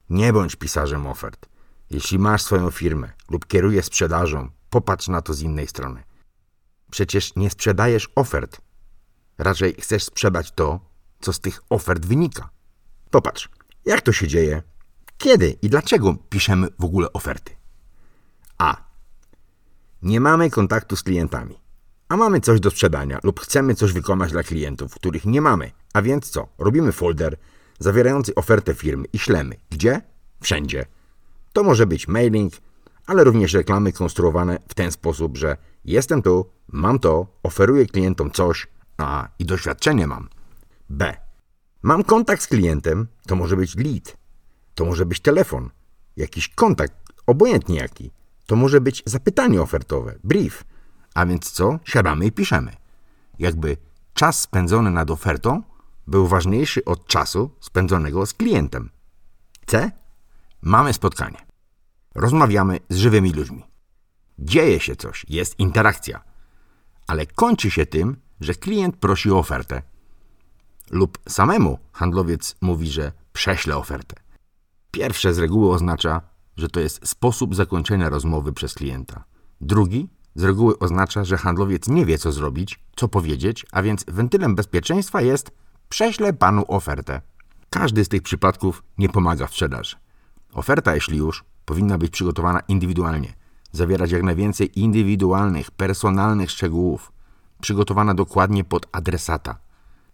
Nie 0.10 0.34
bądź 0.34 0.56
pisarzem 0.56 1.08
ofert. 1.08 1.50
Jeśli 1.90 2.20
masz 2.20 2.42
swoją 2.42 2.72
firmę 2.72 3.12
lub 3.30 3.48
kierujesz 3.48 3.86
sprzedażą, 3.86 4.50
popatrz 4.70 5.08
na 5.08 5.22
to 5.22 5.34
z 5.34 5.42
innej 5.42 5.68
strony. 5.68 6.04
Przecież 6.92 7.36
nie 7.36 7.50
sprzedajesz 7.50 8.10
ofert. 8.16 8.62
Raczej 9.38 9.76
chcesz 9.80 10.04
sprzedać 10.04 10.52
to, 10.52 10.80
co 11.20 11.34
z 11.34 11.40
tych 11.40 11.62
ofert 11.70 12.06
wynika. 12.06 12.50
Popatrz, 13.12 13.50
jak 13.86 14.02
to 14.02 14.12
się 14.12 14.28
dzieje, 14.28 14.64
kiedy 15.18 15.50
i 15.62 15.70
dlaczego 15.70 16.16
piszemy 16.30 16.68
w 16.80 16.84
ogóle 16.84 17.14
oferty. 17.14 17.56
A. 18.58 18.88
Nie 20.02 20.20
mamy 20.20 20.50
kontaktu 20.50 20.96
z 20.96 21.04
klientami, 21.04 21.60
a 22.10 22.18
mamy 22.18 22.42
coś 22.42 22.60
do 22.60 22.72
sprzedania 22.72 23.20
lub 23.24 23.40
chcemy 23.40 23.76
coś 23.76 23.94
wykonać 23.94 24.32
dla 24.32 24.44
klientów, 24.44 24.96
których 24.96 25.26
nie 25.26 25.42
mamy. 25.42 25.72
A 25.94 26.02
więc 26.02 26.30
co? 26.30 26.48
Robimy 26.58 26.92
folder 26.92 27.38
zawierający 27.80 28.36
ofertę 28.36 28.74
firmy 28.74 29.06
i 29.14 29.20
ślemy. 29.20 29.56
Gdzie? 29.70 30.02
Wszędzie. 30.42 30.86
To 31.54 31.64
może 31.64 31.88
być 31.88 32.08
mailing, 32.08 32.54
ale 33.06 33.24
również 33.24 33.54
reklamy 33.54 33.92
konstruowane 33.92 34.60
w 34.68 34.74
ten 34.74 34.92
sposób, 34.92 35.38
że 35.38 35.58
jestem 35.86 36.22
tu, 36.22 36.46
mam 36.68 37.00
to, 37.00 37.28
oferuję 37.44 37.86
klientom 37.86 38.32
coś, 38.32 38.68
a 38.98 39.30
i 39.40 39.46
doświadczenie 39.46 40.08
mam. 40.08 40.30
B. 40.90 41.18
Mam 41.82 42.04
kontakt 42.04 42.42
z 42.42 42.48
klientem, 42.48 43.08
to 43.28 43.36
może 43.36 43.58
być 43.58 43.76
lead, 43.76 44.18
to 44.76 44.86
może 44.86 45.06
być 45.06 45.20
telefon, 45.20 45.70
jakiś 46.18 46.50
kontakt, 46.50 46.94
obojętnie 47.26 47.76
jaki. 47.76 48.12
To 48.46 48.56
może 48.56 48.82
być 48.82 49.04
zapytanie 49.06 49.62
ofertowe, 49.62 50.16
brief. 50.24 50.64
A 51.14 51.26
więc 51.26 51.52
co? 51.52 51.80
Siadamy 51.84 52.26
i 52.26 52.32
piszemy. 52.32 52.72
Jakby 53.40 53.78
czas 54.14 54.42
spędzony 54.42 54.92
nad 54.92 55.12
ofertą 55.12 55.64
był 56.08 56.28
ważniejszy 56.28 56.86
od 56.86 57.08
czasu 57.08 57.52
spędzonego 57.60 58.26
z 58.26 58.34
klientem. 58.34 58.90
C. 59.66 59.92
Mamy 60.62 60.94
spotkanie. 60.94 61.38
Rozmawiamy 62.16 62.80
z 62.90 62.98
żywymi 62.98 63.34
ludźmi. 63.34 63.64
Dzieje 64.40 64.80
się 64.80 64.96
coś, 64.96 65.26
jest 65.30 65.60
interakcja. 65.60 66.24
Ale 67.08 67.26
kończy 67.26 67.72
się 67.72 67.86
tym, 67.86 68.18
że 68.40 68.54
klient 68.54 68.98
prosi 68.98 69.32
o 69.32 69.38
ofertę. 69.38 69.82
Lub 70.92 71.18
samemu 71.30 71.80
handlowiec 71.92 72.56
mówi, 72.62 72.92
że 72.92 73.12
prześle 73.34 73.78
ofertę. 73.78 74.16
Pierwsze 74.92 75.34
z 75.34 75.40
reguły 75.40 75.74
oznacza, 75.74 76.22
że 76.58 76.70
to 76.70 76.80
jest 76.80 77.08
sposób 77.08 77.56
zakończenia 77.56 78.10
rozmowy 78.10 78.54
przez 78.54 78.74
klienta. 78.74 79.24
Drugi 79.62 80.10
z 80.36 80.44
reguły 80.44 80.80
oznacza, 80.80 81.24
że 81.24 81.38
handlowiec 81.38 81.88
nie 81.88 82.06
wie, 82.06 82.18
co 82.18 82.32
zrobić, 82.32 82.80
co 82.96 83.08
powiedzieć, 83.08 83.66
a 83.72 83.82
więc 83.82 84.06
wentylem 84.08 84.56
bezpieczeństwa 84.56 85.22
jest 85.22 85.52
prześlę 85.90 86.34
panu 86.34 86.66
ofertę. 86.68 87.22
Każdy 87.70 88.06
z 88.06 88.10
tych 88.10 88.22
przypadków 88.22 88.84
nie 88.98 89.10
pomaga 89.10 89.48
w 89.48 89.52
sprzedaży. 89.52 89.96
Oferta, 90.54 90.96
jeśli 90.96 91.18
już, 91.18 91.44
powinna 91.66 91.98
być 91.98 92.12
przygotowana 92.12 92.60
indywidualnie, 92.60 93.34
zawierać 93.72 94.12
jak 94.12 94.24
najwięcej 94.24 94.80
indywidualnych, 94.80 95.72
personalnych 95.72 96.52
szczegółów, 96.52 97.12
przygotowana 97.62 98.14
dokładnie 98.14 98.64
pod 98.64 98.88
adresata. 98.92 99.58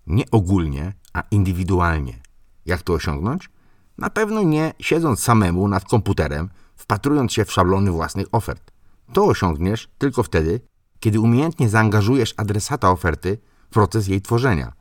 Nie 0.07 0.31
ogólnie, 0.31 0.93
a 1.13 1.23
indywidualnie. 1.31 2.19
Jak 2.65 2.81
to 2.81 2.93
osiągnąć? 2.93 3.49
Na 3.97 4.09
pewno 4.09 4.43
nie 4.43 4.73
siedząc 4.79 5.19
samemu 5.19 5.67
nad 5.67 5.85
komputerem, 5.85 6.49
wpatrując 6.75 7.33
się 7.33 7.45
w 7.45 7.51
szablony 7.51 7.91
własnych 7.91 8.27
ofert. 8.31 8.71
To 9.13 9.25
osiągniesz 9.25 9.89
tylko 9.97 10.23
wtedy, 10.23 10.59
kiedy 10.99 11.19
umiejętnie 11.19 11.69
zaangażujesz 11.69 12.33
adresata 12.37 12.91
oferty 12.91 13.37
w 13.69 13.73
proces 13.73 14.07
jej 14.07 14.21
tworzenia. 14.21 14.73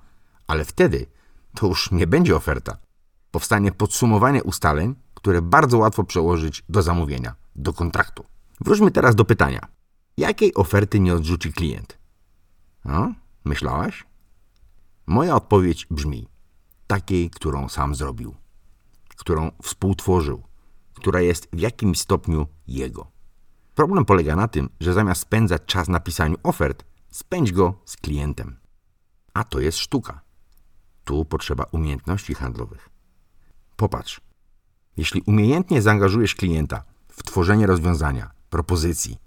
Ale 0.52 0.64
wtedy 0.64 1.06
to 1.54 1.66
już 1.66 1.90
nie 1.90 2.06
będzie 2.06 2.36
oferta. 2.36 2.76
Powstanie 3.30 3.72
podsumowanie 3.72 4.42
ustaleń, 4.42 4.94
które 5.14 5.42
bardzo 5.42 5.78
łatwo 5.78 6.04
przełożyć 6.04 6.64
do 6.68 6.82
zamówienia, 6.82 7.34
do 7.56 7.72
kontraktu. 7.72 8.24
Wróćmy 8.60 8.90
teraz 8.90 9.14
do 9.14 9.24
pytania. 9.24 9.68
Jakiej 10.16 10.54
oferty 10.54 11.00
nie 11.00 11.14
odrzuci 11.14 11.52
klient? 11.52 11.98
No, 12.84 13.14
myślałaś? 13.44 14.04
Moja 15.06 15.36
odpowiedź 15.36 15.86
brzmi: 15.90 16.28
takiej, 16.86 17.30
którą 17.30 17.68
sam 17.68 17.94
zrobił 17.94 18.34
którą 19.22 19.50
współtworzył, 19.62 20.42
która 20.94 21.20
jest 21.20 21.48
w 21.52 21.58
jakimś 21.58 22.00
stopniu 22.00 22.46
jego. 22.66 23.10
Problem 23.74 24.04
polega 24.04 24.36
na 24.36 24.48
tym, 24.48 24.68
że 24.80 24.92
zamiast 24.92 25.20
spędzać 25.20 25.62
czas 25.66 25.88
na 25.88 26.00
pisaniu 26.00 26.36
ofert, 26.42 26.84
spędź 27.10 27.52
go 27.52 27.74
z 27.84 27.96
klientem. 27.96 28.58
A 29.34 29.44
to 29.44 29.60
jest 29.60 29.78
sztuka. 29.78 30.21
Tu 31.12 31.24
potrzeba 31.24 31.64
umiejętności 31.72 32.34
handlowych. 32.34 32.88
Popatrz. 33.76 34.20
Jeśli 34.96 35.22
umiejętnie 35.26 35.82
zaangażujesz 35.82 36.34
klienta 36.34 36.84
w 37.08 37.22
tworzenie 37.22 37.66
rozwiązania, 37.66 38.30
propozycji, 38.50 39.18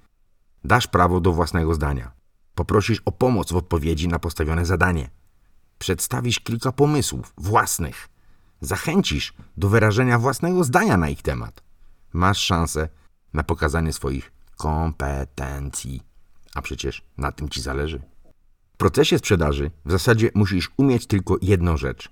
dasz 0.64 0.88
prawo 0.88 1.20
do 1.20 1.32
własnego 1.32 1.74
zdania, 1.74 2.12
poprosisz 2.56 3.02
o 3.06 3.12
pomoc 3.12 3.52
w 3.52 3.56
odpowiedzi 3.56 4.08
na 4.08 4.20
postawione 4.20 4.66
zadanie, 4.66 5.10
przedstawisz 5.80 6.40
kilka 6.40 6.72
pomysłów 6.72 7.34
własnych, 7.38 8.10
zachęcisz 8.62 9.34
do 9.58 9.70
wyrażenia 9.70 10.20
własnego 10.20 10.64
zdania 10.64 10.98
na 10.98 11.10
ich 11.10 11.22
temat. 11.22 11.64
Masz 12.14 12.40
szansę 12.40 12.90
na 13.34 13.44
pokazanie 13.44 13.94
swoich 13.94 14.32
kompetencji, 14.58 16.02
a 16.56 16.62
przecież 16.62 17.02
na 17.18 17.32
tym 17.32 17.50
ci 17.50 17.62
zależy. 17.62 18.15
W 18.76 18.78
procesie 18.78 19.18
sprzedaży 19.18 19.72
w 19.86 19.92
zasadzie 19.92 20.30
musisz 20.36 20.72
umieć 20.78 21.08
tylko 21.08 21.38
jedną 21.42 21.78
rzecz. 21.78 22.10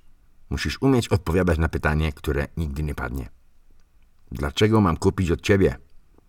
Musisz 0.50 0.82
umieć 0.82 1.08
odpowiadać 1.08 1.58
na 1.58 1.70
pytanie, 1.70 2.14
które 2.14 2.48
nigdy 2.58 2.84
nie 2.84 2.96
padnie. 2.96 3.30
Dlaczego 4.32 4.82
mam 4.82 4.98
kupić 4.98 5.32
od 5.32 5.42
ciebie? 5.42 5.76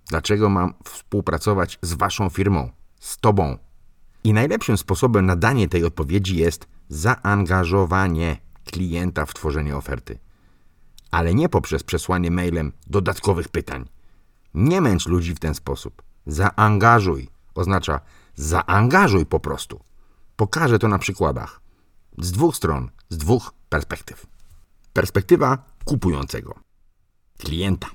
Dlaczego 0.09 0.49
mam 0.49 0.75
współpracować 0.85 1.79
z 1.83 1.95
waszą 1.95 2.29
firmą, 2.29 2.71
z 3.01 3.19
tobą? 3.19 3.59
I 4.25 4.33
najlepszym 4.33 4.77
sposobem 4.79 5.27
na 5.27 5.37
danie 5.37 5.69
tej 5.69 5.85
odpowiedzi 5.85 6.37
jest 6.37 6.67
zaangażowanie 6.89 8.37
klienta 8.65 9.27
w 9.27 9.35
tworzenie 9.35 9.77
oferty. 9.77 10.19
Ale 11.11 11.35
nie 11.35 11.49
poprzez 11.49 11.83
przesłanie 11.83 12.31
mailem 12.31 12.73
dodatkowych 12.87 13.49
pytań. 13.49 13.89
Nie 14.55 14.81
męcz 14.81 15.07
ludzi 15.07 15.35
w 15.35 15.41
ten 15.41 15.55
sposób. 15.55 16.03
Zaangażuj 16.27 17.29
oznacza 17.55 18.01
zaangażuj 18.35 19.27
po 19.27 19.41
prostu. 19.41 19.81
Pokażę 20.37 20.79
to 20.79 20.89
na 20.89 20.99
przykładach. 20.99 21.61
Z 22.19 22.33
dwóch 22.33 22.57
stron, 22.57 22.91
z 23.09 23.19
dwóch 23.19 23.55
perspektyw. 23.69 24.27
Perspektywa 24.93 25.59
kupującego. 25.85 26.55
Klienta. 27.39 27.89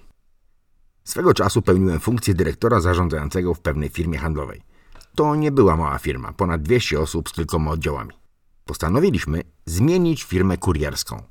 Swego 1.04 1.34
czasu 1.34 1.62
pełniłem 1.62 2.00
funkcję 2.00 2.34
dyrektora 2.34 2.80
zarządzającego 2.80 3.54
w 3.54 3.60
pewnej 3.60 3.90
firmie 3.90 4.18
handlowej. 4.18 4.62
To 5.16 5.36
nie 5.36 5.52
była 5.52 5.78
mała 5.78 5.98
firma, 5.98 6.34
ponad 6.34 6.62
200 6.62 7.00
osób 7.00 7.30
z 7.30 7.32
kilkoma 7.32 7.72
oddziałami 7.72 8.20
postanowiliśmy 8.70 9.44
zmienić 9.66 10.24
firmę 10.24 10.58
kurierską. 10.58 11.24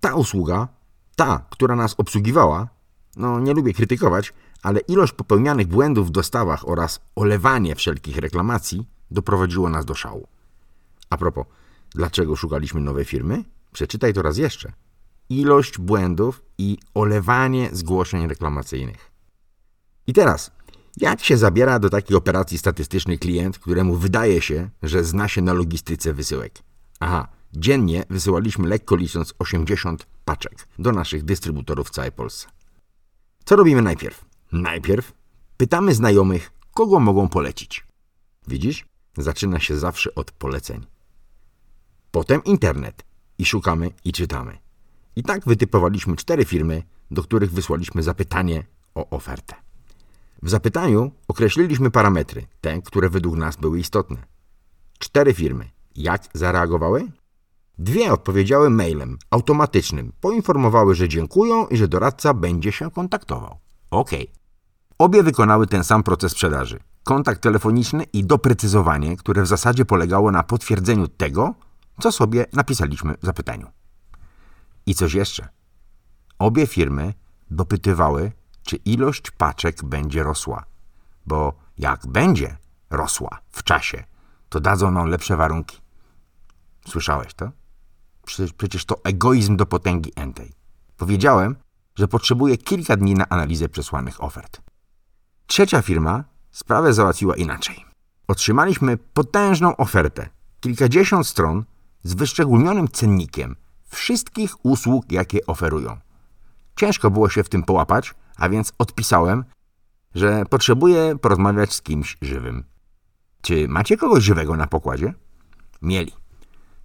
Ta 0.00 0.14
usługa, 0.14 0.68
ta, 1.16 1.46
która 1.50 1.76
nas 1.76 1.94
obsługiwała, 1.98 2.68
no 3.16 3.40
nie 3.40 3.54
lubię 3.54 3.72
krytykować, 3.74 4.32
ale 4.62 4.80
ilość 4.80 5.12
popełnianych 5.12 5.66
błędów 5.66 6.08
w 6.08 6.10
dostawach 6.10 6.68
oraz 6.68 7.00
olewanie 7.16 7.74
wszelkich 7.74 8.16
reklamacji 8.16 8.86
doprowadziło 9.10 9.68
nas 9.68 9.84
do 9.84 9.94
szału. 9.94 10.26
A 11.10 11.16
propos, 11.16 11.46
dlaczego 11.90 12.36
szukaliśmy 12.36 12.80
nowej 12.80 13.04
firmy? 13.04 13.44
Przeczytaj 13.72 14.14
to 14.14 14.22
raz 14.22 14.38
jeszcze. 14.38 14.72
Ilość 15.28 15.78
błędów 15.78 16.42
i 16.58 16.78
olewanie 16.94 17.68
zgłoszeń 17.72 18.26
reklamacyjnych. 18.26 19.10
I 20.06 20.12
teraz, 20.12 20.50
jak 20.96 21.24
się 21.24 21.36
zabiera 21.36 21.78
do 21.78 21.90
takiej 21.90 22.16
operacji 22.16 22.58
statystyczny 22.58 23.18
klient, 23.18 23.58
któremu 23.58 23.96
wydaje 23.96 24.40
się, 24.40 24.70
że 24.82 25.04
zna 25.04 25.28
się 25.28 25.42
na 25.42 25.52
logistyce 25.52 26.12
wysyłek? 26.12 26.58
Aha, 27.00 27.28
dziennie 27.52 28.04
wysyłaliśmy 28.10 28.68
lekko 28.68 28.96
licząc 28.96 29.34
80 29.38 30.06
paczek 30.24 30.68
do 30.78 30.92
naszych 30.92 31.24
dystrybutorów 31.24 31.88
w 31.88 31.90
całej 31.90 32.12
Polsce. 32.12 32.48
Co 33.44 33.56
robimy 33.56 33.82
najpierw? 33.82 34.24
Najpierw 34.52 35.12
pytamy 35.56 35.94
znajomych, 35.94 36.50
kogo 36.74 37.00
mogą 37.00 37.28
polecić. 37.28 37.86
Widzisz? 38.48 38.86
Zaczyna 39.16 39.60
się 39.60 39.78
zawsze 39.78 40.14
od 40.14 40.32
poleceń. 40.32 40.86
Potem 42.10 42.44
internet 42.44 43.04
i 43.38 43.44
szukamy 43.44 43.90
i 44.04 44.12
czytamy. 44.12 44.58
I 45.16 45.22
tak 45.22 45.44
wytypowaliśmy 45.44 46.16
cztery 46.16 46.44
firmy, 46.44 46.82
do 47.10 47.22
których 47.22 47.52
wysłaliśmy 47.52 48.02
zapytanie 48.02 48.64
o 48.94 49.10
ofertę. 49.10 49.54
W 50.42 50.50
zapytaniu 50.50 51.10
określiliśmy 51.28 51.90
parametry, 51.90 52.46
te, 52.60 52.82
które 52.82 53.10
według 53.10 53.36
nas 53.36 53.56
były 53.56 53.78
istotne. 53.78 54.16
Cztery 54.98 55.34
firmy, 55.34 55.70
jak 55.96 56.24
zareagowały? 56.34 57.08
Dwie 57.78 58.12
odpowiedziały 58.12 58.70
mailem 58.70 59.18
automatycznym. 59.30 60.12
Poinformowały, 60.20 60.94
że 60.94 61.08
dziękują 61.08 61.66
i 61.66 61.76
że 61.76 61.88
doradca 61.88 62.34
będzie 62.34 62.72
się 62.72 62.90
kontaktował. 62.90 63.58
OK. 63.90 64.10
Obie 64.98 65.22
wykonały 65.22 65.66
ten 65.66 65.84
sam 65.84 66.02
proces 66.02 66.32
sprzedaży. 66.32 66.80
Kontakt 67.04 67.42
telefoniczny 67.42 68.04
i 68.04 68.24
doprecyzowanie, 68.24 69.16
które 69.16 69.42
w 69.42 69.46
zasadzie 69.46 69.84
polegało 69.84 70.30
na 70.30 70.42
potwierdzeniu 70.42 71.08
tego, 71.08 71.54
co 72.00 72.12
sobie 72.12 72.46
napisaliśmy 72.52 73.14
w 73.22 73.26
zapytaniu. 73.26 73.70
I 74.86 74.94
coś 74.94 75.14
jeszcze. 75.14 75.48
Obie 76.38 76.66
firmy 76.66 77.14
dopytywały, 77.50 78.32
czy 78.62 78.76
ilość 78.76 79.30
paczek 79.30 79.84
będzie 79.84 80.22
rosła. 80.22 80.64
Bo 81.26 81.58
jak 81.78 82.06
będzie 82.06 82.56
rosła 82.90 83.38
w 83.50 83.62
czasie, 83.62 84.04
to 84.48 84.60
dadzą 84.60 84.90
nam 84.90 85.08
lepsze 85.08 85.36
warunki. 85.36 85.78
Słyszałeś 86.88 87.34
to? 87.34 87.50
Przecież 88.56 88.84
to 88.84 89.00
egoizm 89.04 89.56
do 89.56 89.66
potęgi 89.66 90.12
entej. 90.16 90.52
Powiedziałem, 90.96 91.56
że 91.96 92.08
potrzebuje 92.08 92.56
kilka 92.56 92.96
dni 92.96 93.14
na 93.14 93.28
analizę 93.28 93.68
przesłanych 93.68 94.24
ofert. 94.24 94.60
Trzecia 95.46 95.82
firma 95.82 96.24
sprawę 96.50 96.92
załatwiła 96.92 97.36
inaczej. 97.36 97.84
Otrzymaliśmy 98.28 98.96
potężną 98.96 99.76
ofertę, 99.76 100.28
kilkadziesiąt 100.60 101.26
stron 101.26 101.64
z 102.02 102.14
wyszczególnionym 102.14 102.88
cennikiem 102.88 103.56
wszystkich 103.88 104.64
usług, 104.64 105.12
jakie 105.12 105.46
oferują. 105.46 105.96
Ciężko 106.76 107.10
było 107.10 107.28
się 107.28 107.44
w 107.44 107.48
tym 107.48 107.62
połapać, 107.62 108.14
a 108.36 108.48
więc 108.48 108.72
odpisałem, 108.78 109.44
że 110.14 110.44
potrzebuję 110.50 111.18
porozmawiać 111.20 111.72
z 111.72 111.82
kimś 111.82 112.16
żywym. 112.22 112.64
Czy 113.42 113.68
macie 113.68 113.96
kogoś 113.96 114.24
żywego 114.24 114.56
na 114.56 114.66
pokładzie? 114.66 115.14
Mieli. 115.82 116.12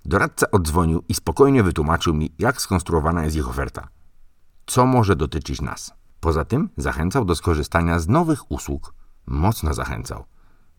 Doradca 0.05 0.51
oddzwonił 0.51 1.03
i 1.09 1.13
spokojnie 1.13 1.63
wytłumaczył 1.63 2.13
mi, 2.13 2.33
jak 2.39 2.61
skonstruowana 2.61 3.23
jest 3.23 3.35
ich 3.35 3.49
oferta. 3.49 3.87
Co 4.65 4.85
może 4.85 5.15
dotyczyć 5.15 5.61
nas. 5.61 5.93
Poza 6.19 6.45
tym 6.45 6.69
zachęcał 6.77 7.25
do 7.25 7.35
skorzystania 7.35 7.99
z 7.99 8.07
nowych 8.07 8.51
usług. 8.51 8.93
Mocno 9.25 9.73
zachęcał. 9.73 10.25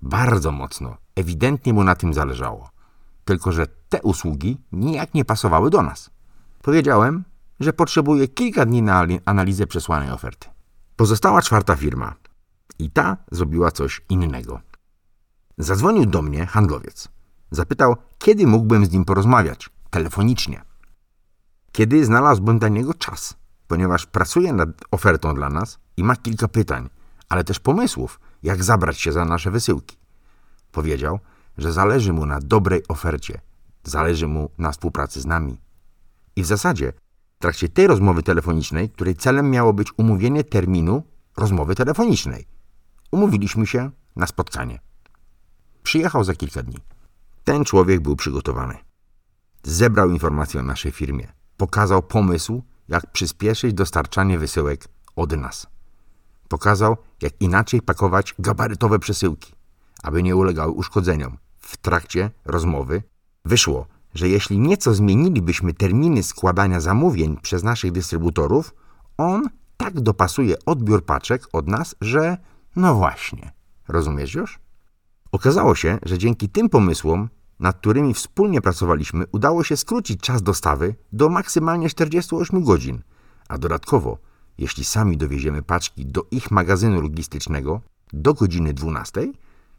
Bardzo 0.02 0.52
mocno. 0.52 0.96
Ewidentnie 1.16 1.72
mu 1.72 1.84
na 1.84 1.94
tym 1.94 2.14
zależało. 2.14 2.73
Tylko, 3.24 3.52
że 3.52 3.66
te 3.88 4.02
usługi 4.02 4.56
nijak 4.72 5.14
nie 5.14 5.24
pasowały 5.24 5.70
do 5.70 5.82
nas. 5.82 6.10
Powiedziałem, 6.62 7.24
że 7.60 7.72
potrzebuję 7.72 8.28
kilka 8.28 8.66
dni 8.66 8.82
na 8.82 9.06
analizę 9.24 9.66
przesłanej 9.66 10.10
oferty. 10.10 10.48
Pozostała 10.96 11.42
czwarta 11.42 11.76
firma. 11.76 12.14
I 12.78 12.90
ta 12.90 13.16
zrobiła 13.32 13.70
coś 13.70 14.00
innego. 14.08 14.60
Zadzwonił 15.58 16.06
do 16.06 16.22
mnie 16.22 16.46
handlowiec. 16.46 17.08
Zapytał, 17.50 17.96
kiedy 18.18 18.46
mógłbym 18.46 18.86
z 18.86 18.92
nim 18.92 19.04
porozmawiać, 19.04 19.70
telefonicznie. 19.90 20.62
Kiedy 21.72 22.04
znalazłbym 22.04 22.58
dla 22.58 22.68
niego 22.68 22.94
czas, 22.94 23.34
ponieważ 23.68 24.06
pracuje 24.06 24.52
nad 24.52 24.68
ofertą 24.90 25.34
dla 25.34 25.48
nas 25.48 25.78
i 25.96 26.04
ma 26.04 26.16
kilka 26.16 26.48
pytań, 26.48 26.88
ale 27.28 27.44
też 27.44 27.60
pomysłów, 27.60 28.20
jak 28.42 28.64
zabrać 28.64 29.00
się 29.00 29.12
za 29.12 29.24
nasze 29.24 29.50
wysyłki. 29.50 29.96
Powiedział, 30.72 31.18
że 31.58 31.72
zależy 31.72 32.12
mu 32.12 32.26
na 32.26 32.40
dobrej 32.40 32.82
ofercie, 32.88 33.40
zależy 33.84 34.28
mu 34.28 34.50
na 34.58 34.72
współpracy 34.72 35.20
z 35.20 35.26
nami. 35.26 35.60
I 36.36 36.42
w 36.42 36.46
zasadzie 36.46 36.92
w 37.38 37.42
trakcie 37.42 37.68
tej 37.68 37.86
rozmowy 37.86 38.22
telefonicznej, 38.22 38.90
której 38.90 39.16
celem 39.16 39.50
miało 39.50 39.72
być 39.72 39.88
umówienie 39.96 40.44
terminu 40.44 41.02
rozmowy 41.36 41.74
telefonicznej, 41.74 42.46
umówiliśmy 43.10 43.66
się 43.66 43.90
na 44.16 44.26
spotkanie. 44.26 44.80
Przyjechał 45.82 46.24
za 46.24 46.34
kilka 46.34 46.62
dni. 46.62 46.78
Ten 47.44 47.64
człowiek 47.64 48.00
był 48.00 48.16
przygotowany. 48.16 48.74
Zebrał 49.62 50.10
informacje 50.10 50.60
o 50.60 50.62
naszej 50.62 50.92
firmie. 50.92 51.32
Pokazał 51.56 52.02
pomysł, 52.02 52.62
jak 52.88 53.12
przyspieszyć 53.12 53.74
dostarczanie 53.74 54.38
wysyłek 54.38 54.88
od 55.16 55.36
nas. 55.36 55.66
Pokazał, 56.48 56.96
jak 57.22 57.40
inaczej 57.40 57.82
pakować 57.82 58.34
gabarytowe 58.38 58.98
przesyłki, 58.98 59.52
aby 60.02 60.22
nie 60.22 60.36
ulegały 60.36 60.72
uszkodzeniom. 60.72 61.38
W 61.64 61.76
trakcie 61.76 62.30
rozmowy 62.44 63.02
wyszło, 63.44 63.86
że 64.14 64.28
jeśli 64.28 64.58
nieco 64.58 64.94
zmienilibyśmy 64.94 65.74
terminy 65.74 66.22
składania 66.22 66.80
zamówień 66.80 67.36
przez 67.42 67.62
naszych 67.62 67.92
dystrybutorów, 67.92 68.74
on 69.16 69.48
tak 69.76 70.00
dopasuje 70.00 70.56
odbiór 70.66 71.04
paczek 71.04 71.48
od 71.52 71.68
nas, 71.68 71.94
że 72.00 72.36
no 72.76 72.94
właśnie, 72.94 73.52
rozumiesz 73.88 74.34
już? 74.34 74.58
Okazało 75.32 75.74
się, 75.74 75.98
że 76.02 76.18
dzięki 76.18 76.48
tym 76.48 76.68
pomysłom, 76.68 77.28
nad 77.60 77.78
którymi 77.78 78.14
wspólnie 78.14 78.60
pracowaliśmy, 78.60 79.24
udało 79.32 79.64
się 79.64 79.76
skrócić 79.76 80.20
czas 80.20 80.42
dostawy 80.42 80.94
do 81.12 81.28
maksymalnie 81.28 81.88
48 81.88 82.64
godzin, 82.64 83.02
a 83.48 83.58
dodatkowo, 83.58 84.18
jeśli 84.58 84.84
sami 84.84 85.16
dowieziemy 85.16 85.62
paczki 85.62 86.06
do 86.06 86.26
ich 86.30 86.50
magazynu 86.50 87.00
logistycznego 87.00 87.80
do 88.12 88.34
godziny 88.34 88.74
12 88.74 89.32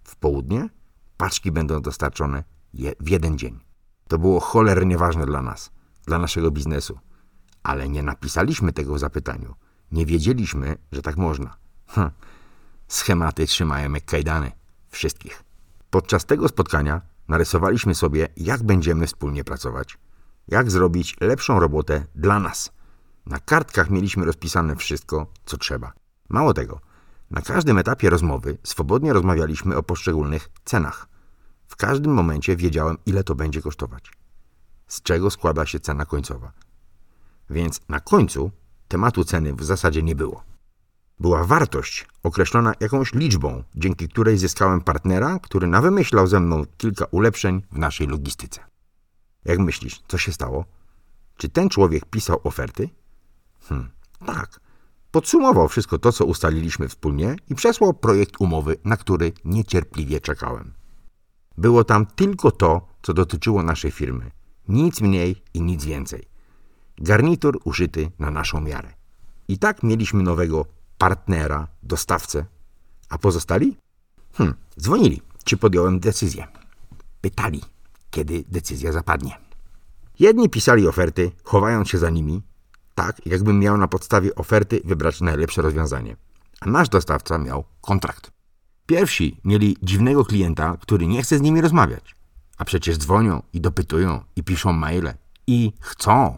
w 0.04 0.16
południe, 0.16 0.70
paczki 1.18 1.52
będą 1.52 1.82
dostarczone 1.82 2.44
w 3.00 3.10
jeden 3.10 3.38
dzień. 3.38 3.60
To 4.08 4.18
było 4.18 4.40
cholernie 4.40 4.98
ważne 4.98 5.26
dla 5.26 5.42
nas, 5.42 5.72
dla 6.06 6.20
naszego 6.20 6.52
biznesu. 6.52 7.00
Ale 7.64 7.90
nie 7.90 8.04
napisaliśmy 8.04 8.74
tego 8.74 8.94
w 8.94 9.00
zapytaniu. 9.00 9.56
Nie 9.92 10.06
wiedzieliśmy, 10.06 10.78
że 10.92 11.02
tak 11.02 11.18
można. 11.18 11.58
Hm. 11.88 12.12
Schematy 12.88 13.46
trzymają 13.48 13.94
jak 13.94 14.06
kajdany. 14.06 14.52
Wszystkich. 14.90 15.44
Podczas 15.90 16.26
tego 16.26 16.48
spotkania 16.48 17.02
narysowaliśmy 17.28 17.96
sobie, 17.96 18.28
jak 18.38 18.64
będziemy 18.64 19.08
wspólnie 19.08 19.44
pracować, 19.44 19.98
jak 20.48 20.72
zrobić 20.72 21.16
lepszą 21.22 21.60
robotę 21.60 22.06
dla 22.16 22.40
nas. 22.40 22.72
Na 23.26 23.40
kartkach 23.40 23.90
mieliśmy 23.90 24.26
rozpisane 24.26 24.76
wszystko, 24.76 25.28
co 25.46 25.58
trzeba. 25.58 25.94
Mało 26.30 26.54
tego, 26.54 26.80
na 27.32 27.42
każdym 27.42 27.78
etapie 27.78 28.10
rozmowy 28.10 28.58
swobodnie 28.64 29.14
rozmawialiśmy 29.14 29.76
o 29.78 29.84
poszczególnych 29.84 30.50
cenach. 30.66 31.08
W 31.68 31.76
każdym 31.76 32.14
momencie 32.14 32.56
wiedziałem, 32.56 32.98
ile 33.06 33.24
to 33.24 33.36
będzie 33.36 33.62
kosztować, 33.62 34.12
z 34.88 35.02
czego 35.02 35.30
składa 35.30 35.66
się 35.66 35.80
cena 35.80 36.06
końcowa. 36.06 36.52
Więc 37.50 37.82
na 37.90 38.00
końcu 38.00 38.52
tematu 38.88 39.24
ceny 39.24 39.54
w 39.54 39.64
zasadzie 39.64 40.04
nie 40.04 40.16
było 40.16 40.56
była 41.20 41.44
wartość 41.44 42.08
określona 42.24 42.74
jakąś 42.80 43.14
liczbą, 43.14 43.64
dzięki 43.76 44.08
której 44.10 44.38
zyskałem 44.38 44.82
partnera, 44.82 45.40
który 45.40 45.68
nawymyślał 45.68 46.28
ze 46.28 46.40
mną 46.40 46.64
kilka 46.78 47.06
ulepszeń 47.06 47.62
w 47.72 47.78
naszej 47.78 48.08
logistyce. 48.08 48.62
Jak 49.46 49.60
myślisz, 49.60 50.04
co 50.08 50.18
się 50.18 50.32
stało? 50.32 50.66
Czy 51.38 51.50
ten 51.50 51.70
człowiek 51.70 52.06
pisał 52.06 52.40
oferty? 52.44 52.90
Hmm, 53.62 53.90
tak. 54.26 54.60
Podsumował 55.16 55.68
wszystko 55.68 56.00
to, 56.00 56.12
co 56.12 56.26
ustaliliśmy 56.26 56.88
wspólnie 56.88 57.36
i 57.50 57.56
przesłał 57.56 57.94
projekt 57.94 58.34
umowy, 58.40 58.78
na 58.84 58.98
który 58.98 59.32
niecierpliwie 59.46 60.20
czekałem. 60.20 60.74
Było 61.58 61.84
tam 61.84 62.06
tylko 62.06 62.52
to, 62.52 62.88
co 63.02 63.14
dotyczyło 63.14 63.64
naszej 63.64 63.92
firmy. 63.92 64.32
Nic 64.68 65.02
mniej 65.02 65.44
i 65.54 65.62
nic 65.62 65.86
więcej. 65.86 66.28
Garnitur 66.98 67.60
uszyty 67.64 68.12
na 68.20 68.32
naszą 68.32 68.62
miarę. 68.62 68.94
I 69.48 69.58
tak 69.58 69.84
mieliśmy 69.84 70.24
nowego 70.24 70.66
partnera, 70.98 71.68
dostawcę. 71.84 72.46
A 73.10 73.18
pozostali? 73.18 73.78
Hm, 74.34 74.54
dzwonili, 74.80 75.22
czy 75.44 75.58
podjąłem 75.58 76.00
decyzję. 76.00 76.48
Pytali, 77.22 77.62
kiedy 78.12 78.44
decyzja 78.48 78.92
zapadnie. 78.92 79.38
Jedni 80.20 80.50
pisali 80.50 80.88
oferty, 80.88 81.32
chowając 81.44 81.90
się 81.90 81.98
za 81.98 82.10
nimi, 82.10 82.42
tak 82.96 83.26
jakbym 83.26 83.60
miał 83.60 83.78
na 83.78 83.88
podstawie 83.88 84.36
oferty 84.36 84.82
wybrać 84.86 85.22
najlepsze 85.22 85.62
rozwiązanie. 85.62 86.16
A 86.62 86.70
nasz 86.70 86.90
dostawca 86.90 87.38
miał 87.38 87.64
kontrakt. 87.82 88.32
Pierwsi 88.86 89.38
mieli 89.44 89.78
dziwnego 89.84 90.26
klienta, 90.26 90.78
który 90.82 91.08
nie 91.08 91.24
chce 91.24 91.38
z 91.38 91.42
nimi 91.42 91.62
rozmawiać. 91.62 92.16
A 92.58 92.66
przecież 92.66 92.98
dzwonią 92.98 93.42
i 93.54 93.62
dopytują 93.62 94.24
i 94.36 94.44
piszą 94.44 94.74
maile 94.74 95.14
i 95.48 95.74
chcą. 95.80 96.38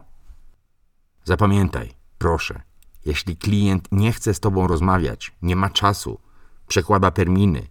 Zapamiętaj, 1.24 1.94
proszę, 2.18 2.62
jeśli 3.06 3.38
klient 3.38 3.88
nie 3.92 4.12
chce 4.12 4.34
z 4.34 4.40
tobą 4.40 4.68
rozmawiać, 4.68 5.32
nie 5.42 5.56
ma 5.56 5.70
czasu, 5.70 6.20
przekłada 6.68 7.12
terminy, 7.12 7.68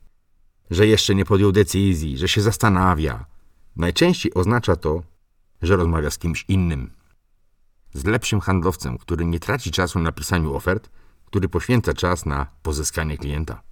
że 0.70 0.86
jeszcze 0.86 1.14
nie 1.14 1.24
podjął 1.24 1.52
decyzji, 1.52 2.18
że 2.18 2.28
się 2.28 2.42
zastanawia, 2.42 3.24
najczęściej 3.76 4.34
oznacza 4.34 4.76
to, 4.76 5.02
że 5.62 5.76
rozmawia 5.76 6.10
z 6.10 6.18
kimś 6.18 6.44
innym. 6.48 6.95
Z 7.96 8.04
lepszym 8.04 8.40
handlowcem, 8.40 8.98
który 8.98 9.24
nie 9.24 9.40
traci 9.40 9.70
czasu 9.70 9.98
na 9.98 10.12
pisaniu 10.12 10.54
ofert, 10.54 10.90
który 11.24 11.48
poświęca 11.48 11.92
czas 11.92 12.26
na 12.26 12.46
pozyskanie 12.62 13.18
klienta. 13.18 13.62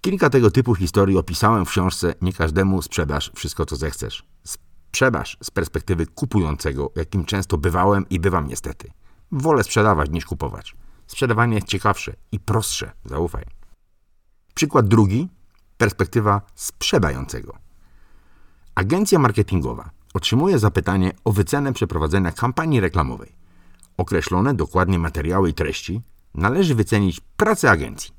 Kilka 0.00 0.30
tego 0.30 0.50
typu 0.50 0.74
historii 0.74 1.18
opisałem 1.18 1.64
w 1.64 1.68
książce 1.68 2.14
Nie 2.20 2.32
każdemu 2.32 2.82
sprzedaż 2.82 3.32
wszystko, 3.34 3.66
co 3.66 3.76
zechcesz. 3.76 4.26
Sprzedaż 4.44 5.36
z 5.42 5.50
perspektywy 5.50 6.06
kupującego, 6.06 6.92
jakim 6.96 7.24
często 7.24 7.58
bywałem 7.58 8.08
i 8.08 8.20
bywam 8.20 8.48
niestety. 8.48 8.90
Wolę 9.32 9.64
sprzedawać 9.64 10.10
niż 10.10 10.24
kupować. 10.24 10.76
Sprzedawanie 11.06 11.54
jest 11.54 11.66
ciekawsze 11.66 12.16
i 12.32 12.40
prostsze, 12.40 12.92
zaufaj. 13.04 13.44
Przykład 14.54 14.88
drugi, 14.88 15.28
perspektywa 15.76 16.42
sprzedającego. 16.54 17.58
Agencja 18.74 19.18
marketingowa 19.18 19.95
otrzymuje 20.16 20.58
zapytanie 20.58 21.12
o 21.24 21.32
wycenę 21.32 21.72
przeprowadzenia 21.72 22.32
kampanii 22.32 22.80
reklamowej. 22.80 23.32
Określone 23.96 24.54
dokładnie 24.54 24.98
materiały 24.98 25.50
i 25.50 25.54
treści 25.54 26.00
należy 26.34 26.74
wycenić 26.74 27.20
pracę 27.36 27.70
agencji. 27.70 28.14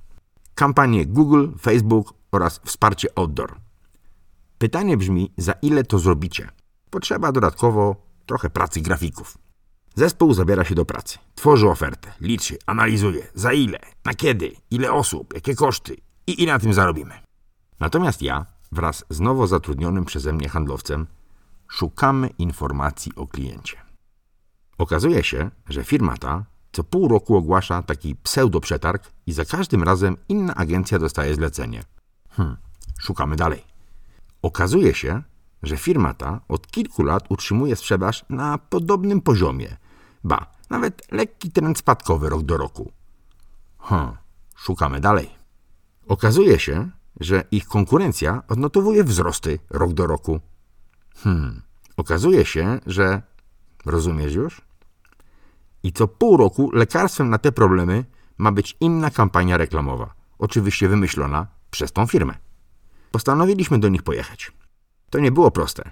kampanie 0.56 1.06
Google, 1.06 1.48
Facebook 1.62 2.14
oraz 2.32 2.62
wsparcie 2.66 3.08
outdoor. 3.16 3.56
Pytanie 4.58 4.98
brzmi, 4.98 5.34
za 5.38 5.54
ile 5.62 5.84
to 5.84 6.00
zrobicie? 6.00 6.50
Potrzeba 6.90 7.32
dodatkowo 7.32 7.96
trochę 8.26 8.50
pracy 8.50 8.82
grafików. 8.82 9.38
Zespół 9.96 10.34
zabiera 10.34 10.64
się 10.64 10.76
do 10.76 10.86
pracy, 10.86 11.18
tworzy 11.36 11.70
ofertę, 11.70 12.14
liczy, 12.22 12.58
analizuje, 12.66 13.28
za 13.34 13.54
ile, 13.54 13.80
na 14.06 14.14
kiedy, 14.14 14.52
ile 14.72 14.92
osób, 14.92 15.34
jakie 15.34 15.56
koszty 15.56 15.96
i 16.28 16.44
ile 16.44 16.54
na 16.54 16.60
tym 16.60 16.74
zarobimy. 16.74 17.14
Natomiast 17.80 18.22
ja, 18.22 18.46
wraz 18.72 19.06
z 19.10 19.20
nowo 19.20 19.48
zatrudnionym 19.48 20.06
przeze 20.06 20.34
mnie 20.34 20.50
handlowcem, 20.50 21.08
szukamy 21.70 22.30
informacji 22.38 23.12
o 23.16 23.28
kliencie. 23.28 23.78
Okazuje 24.78 25.24
się, 25.24 25.52
że 25.70 25.84
firma 25.84 26.18
ta 26.18 26.46
co 26.72 26.84
pół 26.84 27.08
roku 27.08 27.36
ogłasza 27.36 27.84
taki 27.84 28.16
pseudo-przetarg 28.16 29.12
i 29.26 29.34
za 29.34 29.46
każdym 29.46 29.84
razem 29.84 30.18
inna 30.30 30.56
agencja 30.56 31.00
dostaje 31.00 31.36
zlecenie. 31.36 31.84
Hmm, 32.30 32.58
szukamy 33.00 33.36
dalej. 33.36 33.64
Okazuje 34.42 34.94
się, 34.94 35.22
że 35.64 35.78
firma 35.78 36.14
ta 36.14 36.42
od 36.48 36.68
kilku 36.68 37.04
lat 37.04 37.26
utrzymuje 37.30 37.76
sprzedaż 37.76 38.26
na 38.30 38.58
podobnym 38.58 39.22
poziomie. 39.22 39.78
Ba, 40.24 40.46
nawet 40.70 41.12
lekki 41.12 41.52
trend 41.52 41.78
spadkowy 41.78 42.30
rok 42.30 42.44
do 42.44 42.58
roku. 42.58 42.92
Hmm, 43.78 44.18
szukamy 44.56 45.00
dalej. 45.00 45.30
Okazuje 46.08 46.60
się, 46.60 46.90
że 47.20 47.44
ich 47.52 47.68
konkurencja 47.68 48.44
odnotowuje 48.48 49.04
wzrosty 49.04 49.60
rok 49.70 49.94
do 49.94 50.08
roku. 50.08 50.40
Hmm, 51.24 51.62
okazuje 51.98 52.46
się, 52.46 52.80
że. 52.86 53.22
Rozumiesz 53.86 54.34
już? 54.34 54.62
I 55.84 55.92
co 55.92 56.08
pół 56.08 56.38
roku 56.38 56.72
lekarstwem 56.74 57.30
na 57.30 57.38
te 57.38 57.52
problemy 57.52 58.06
ma 58.38 58.52
być 58.52 58.78
inna 58.80 59.10
kampania 59.10 59.58
reklamowa, 59.58 60.14
oczywiście 60.40 60.90
wymyślona 60.90 61.48
przez 61.72 61.92
tą 61.92 62.08
firmę. 62.08 62.34
Postanowiliśmy 63.12 63.80
do 63.80 63.90
nich 63.90 64.04
pojechać. 64.04 64.52
To 65.10 65.20
nie 65.20 65.32
było 65.32 65.52
proste, 65.52 65.92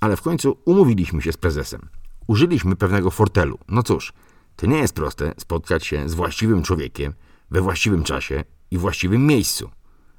ale 0.00 0.16
w 0.16 0.22
końcu 0.22 0.58
umówiliśmy 0.64 1.22
się 1.22 1.32
z 1.32 1.36
prezesem. 1.36 1.88
Użyliśmy 2.26 2.76
pewnego 2.76 3.10
fortelu. 3.10 3.58
No 3.68 3.82
cóż, 3.82 4.12
to 4.56 4.66
nie 4.66 4.78
jest 4.78 4.94
proste 4.94 5.34
spotkać 5.38 5.86
się 5.86 6.08
z 6.08 6.14
właściwym 6.14 6.62
człowiekiem 6.62 7.14
we 7.50 7.60
właściwym 7.60 8.04
czasie 8.04 8.44
i 8.70 8.78
właściwym 8.78 9.26
miejscu, 9.26 9.70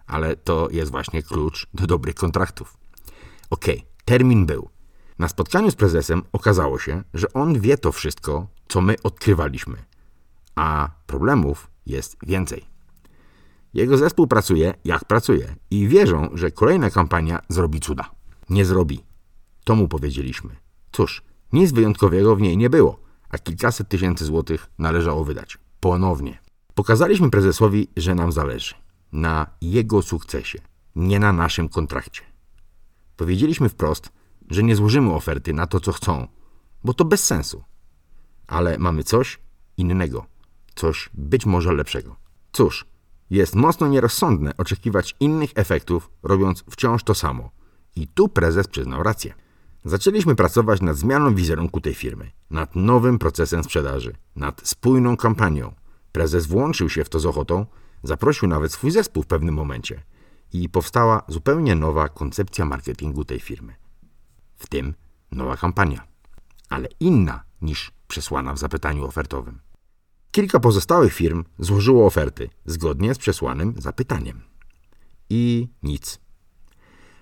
ale 0.07 0.35
to 0.35 0.67
jest 0.71 0.91
właśnie 0.91 1.23
klucz 1.23 1.67
do 1.73 1.87
dobrych 1.87 2.15
kontraktów. 2.15 2.77
Okej, 3.49 3.77
okay, 3.77 3.96
termin 4.07 4.45
był. 4.45 4.69
Na 5.19 5.27
spotkaniu 5.27 5.71
z 5.71 5.75
prezesem 5.75 6.23
okazało 6.31 6.79
się, 6.79 7.03
że 7.13 7.33
on 7.33 7.59
wie 7.59 7.77
to 7.77 7.91
wszystko, 7.91 8.47
co 8.67 8.81
my 8.81 8.95
odkrywaliśmy, 9.03 9.77
a 10.55 10.89
problemów 11.07 11.67
jest 11.85 12.17
więcej. 12.23 12.65
Jego 13.73 13.97
zespół 13.97 14.27
pracuje, 14.27 14.73
jak 14.85 15.05
pracuje, 15.05 15.55
i 15.71 15.87
wierzą, 15.87 16.29
że 16.33 16.51
kolejna 16.51 16.89
kampania 16.89 17.39
zrobi 17.49 17.79
cuda. 17.79 18.11
Nie 18.49 18.65
zrobi. 18.65 19.03
To 19.63 19.75
mu 19.75 19.87
powiedzieliśmy. 19.87 20.49
Cóż, 20.91 21.21
nic 21.53 21.71
wyjątkowego 21.71 22.35
w 22.35 22.41
niej 22.41 22.57
nie 22.57 22.69
było, 22.69 22.99
a 23.29 23.37
kilkaset 23.37 23.89
tysięcy 23.89 24.25
złotych 24.25 24.69
należało 24.79 25.23
wydać. 25.23 25.57
Ponownie. 25.79 26.39
Pokazaliśmy 26.75 27.29
prezesowi, 27.29 27.87
że 27.97 28.15
nam 28.15 28.31
zależy. 28.31 28.75
Na 29.11 29.47
jego 29.61 30.01
sukcesie, 30.01 30.59
nie 30.95 31.19
na 31.19 31.33
naszym 31.33 31.69
kontrakcie. 31.69 32.36
Powiedzieliśmy 33.17 33.69
wprost, 33.69 34.09
że 34.49 34.63
nie 34.63 34.75
złożymy 34.75 35.13
oferty 35.13 35.53
na 35.53 35.67
to, 35.67 35.79
co 35.79 35.91
chcą, 35.91 36.27
bo 36.83 36.93
to 36.93 37.05
bez 37.05 37.23
sensu. 37.23 37.63
Ale 38.47 38.77
mamy 38.77 39.03
coś 39.03 39.39
innego, 39.77 40.25
coś 40.75 41.09
być 41.13 41.45
może 41.45 41.73
lepszego. 41.73 42.15
Cóż, 42.51 42.85
jest 43.29 43.55
mocno 43.55 43.87
nierozsądne 43.87 44.57
oczekiwać 44.57 45.15
innych 45.19 45.49
efektów, 45.55 46.09
robiąc 46.23 46.63
wciąż 46.69 47.03
to 47.03 47.15
samo. 47.15 47.49
I 47.95 48.07
tu 48.07 48.29
prezes 48.29 48.67
przyznał 48.67 49.03
rację. 49.03 49.33
Zaczęliśmy 49.85 50.35
pracować 50.35 50.81
nad 50.81 50.97
zmianą 50.97 51.35
wizerunku 51.35 51.81
tej 51.81 51.93
firmy, 51.93 52.31
nad 52.49 52.75
nowym 52.75 53.19
procesem 53.19 53.63
sprzedaży, 53.63 54.15
nad 54.35 54.61
spójną 54.67 55.17
kampanią. 55.17 55.75
Prezes 56.11 56.45
włączył 56.45 56.89
się 56.89 57.03
w 57.03 57.09
to 57.09 57.19
z 57.19 57.25
ochotą, 57.25 57.65
zaprosił 58.03 58.47
nawet 58.47 58.71
swój 58.71 58.91
zespół 58.91 59.23
w 59.23 59.27
pewnym 59.27 59.55
momencie 59.55 60.03
i 60.53 60.69
powstała 60.69 61.23
zupełnie 61.27 61.75
nowa 61.75 62.09
koncepcja 62.09 62.65
marketingu 62.65 63.25
tej 63.25 63.39
firmy 63.39 63.75
w 64.57 64.67
tym 64.67 64.93
nowa 65.31 65.57
kampania, 65.57 66.07
ale 66.69 66.87
inna 66.99 67.43
niż 67.61 67.91
przesłana 68.07 68.53
w 68.53 68.57
zapytaniu 68.57 69.05
ofertowym. 69.05 69.59
Kilka 70.31 70.59
pozostałych 70.59 71.13
firm 71.13 71.43
złożyło 71.59 72.05
oferty 72.05 72.49
zgodnie 72.65 73.13
z 73.13 73.17
przesłanym 73.17 73.73
zapytaniem. 73.77 74.41
I 75.29 75.67
nic. 75.83 76.19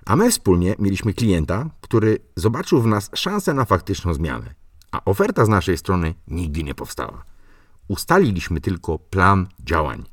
A 0.05 0.15
my 0.15 0.31
wspólnie 0.31 0.75
mieliśmy 0.79 1.13
klienta, 1.13 1.69
który 1.81 2.17
zobaczył 2.35 2.81
w 2.81 2.88
nas 2.88 3.09
szansę 3.15 3.53
na 3.53 3.65
faktyczną 3.65 4.13
zmianę, 4.13 4.55
a 4.91 5.05
oferta 5.05 5.45
z 5.45 5.49
naszej 5.49 5.77
strony 5.77 6.13
nigdy 6.27 6.63
nie 6.63 6.75
powstała. 6.75 7.23
Ustaliliśmy 7.88 8.61
tylko 8.61 8.99
plan 8.99 9.47
działań, 9.59 10.03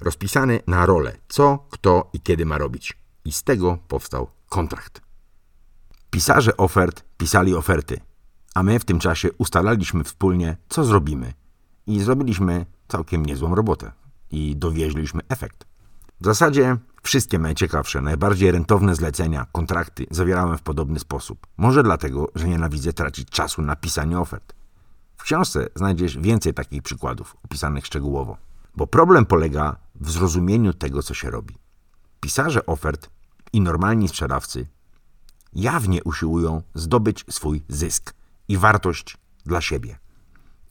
rozpisany 0.00 0.60
na 0.66 0.86
rolę, 0.86 1.16
co, 1.28 1.66
kto 1.70 2.10
i 2.12 2.20
kiedy 2.20 2.46
ma 2.46 2.58
robić. 2.58 2.98
I 3.24 3.32
z 3.32 3.42
tego 3.42 3.78
powstał 3.88 4.30
kontrakt. 4.48 5.00
Pisarze 6.10 6.56
ofert 6.56 7.04
pisali 7.18 7.54
oferty, 7.54 8.00
a 8.54 8.62
my 8.62 8.78
w 8.78 8.84
tym 8.84 8.98
czasie 8.98 9.28
ustalaliśmy 9.38 10.04
wspólnie, 10.04 10.56
co 10.68 10.84
zrobimy. 10.84 11.32
I 11.86 12.00
zrobiliśmy 12.00 12.66
całkiem 12.88 13.26
niezłą 13.26 13.54
robotę. 13.54 13.92
I 14.30 14.56
dowieźliśmy 14.56 15.20
efekt. 15.28 15.64
W 16.20 16.24
zasadzie 16.24 16.76
wszystkie 17.02 17.38
najciekawsze, 17.38 18.00
najbardziej 18.00 18.50
rentowne 18.50 18.94
zlecenia, 18.94 19.46
kontrakty 19.52 20.06
zawierałem 20.10 20.58
w 20.58 20.62
podobny 20.62 20.98
sposób. 20.98 21.46
Może 21.56 21.82
dlatego, 21.82 22.28
że 22.34 22.48
nienawidzę 22.48 22.92
tracić 22.92 23.28
czasu 23.30 23.62
na 23.62 23.76
pisanie 23.76 24.18
ofert. 24.18 24.54
W 25.16 25.22
książce 25.22 25.68
znajdziesz 25.74 26.18
więcej 26.18 26.54
takich 26.54 26.82
przykładów, 26.82 27.36
opisanych 27.44 27.86
szczegółowo. 27.86 28.36
Bo 28.76 28.86
problem 28.86 29.26
polega 29.26 29.76
w 30.00 30.10
zrozumieniu 30.10 30.72
tego, 30.72 31.02
co 31.02 31.14
się 31.14 31.30
robi. 31.30 31.58
Pisarze 32.20 32.66
ofert 32.66 33.10
i 33.52 33.60
normalni 33.60 34.08
sprzedawcy 34.08 34.66
jawnie 35.52 36.04
usiłują 36.04 36.62
zdobyć 36.74 37.24
swój 37.30 37.64
zysk 37.68 38.14
i 38.48 38.56
wartość 38.56 39.16
dla 39.46 39.60
siebie. 39.60 39.98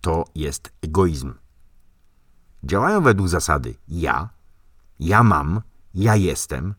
To 0.01 0.25
jest 0.35 0.71
egoizm. 0.81 1.33
Działają 2.63 3.01
według 3.01 3.27
zasady 3.27 3.75
ja, 3.87 4.29
ja 4.99 5.23
mam, 5.23 5.61
ja 5.93 6.15
jestem, 6.15 6.75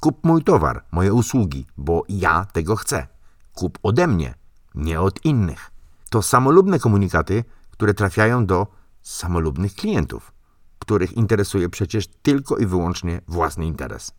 kup 0.00 0.24
mój 0.24 0.44
towar, 0.44 0.84
moje 0.92 1.12
usługi, 1.12 1.66
bo 1.76 2.02
ja 2.08 2.44
tego 2.44 2.76
chcę. 2.76 3.06
Kup 3.54 3.78
ode 3.82 4.06
mnie, 4.06 4.34
nie 4.74 5.00
od 5.00 5.24
innych. 5.24 5.70
To 6.10 6.22
samolubne 6.22 6.78
komunikaty, 6.78 7.44
które 7.70 7.94
trafiają 7.94 8.46
do 8.46 8.66
samolubnych 9.02 9.74
klientów, 9.74 10.32
których 10.82 11.12
interesuje 11.12 11.68
przecież 11.68 12.06
tylko 12.06 12.56
i 12.56 12.66
wyłącznie 12.66 13.20
własny 13.28 13.66
interes. 13.66 14.12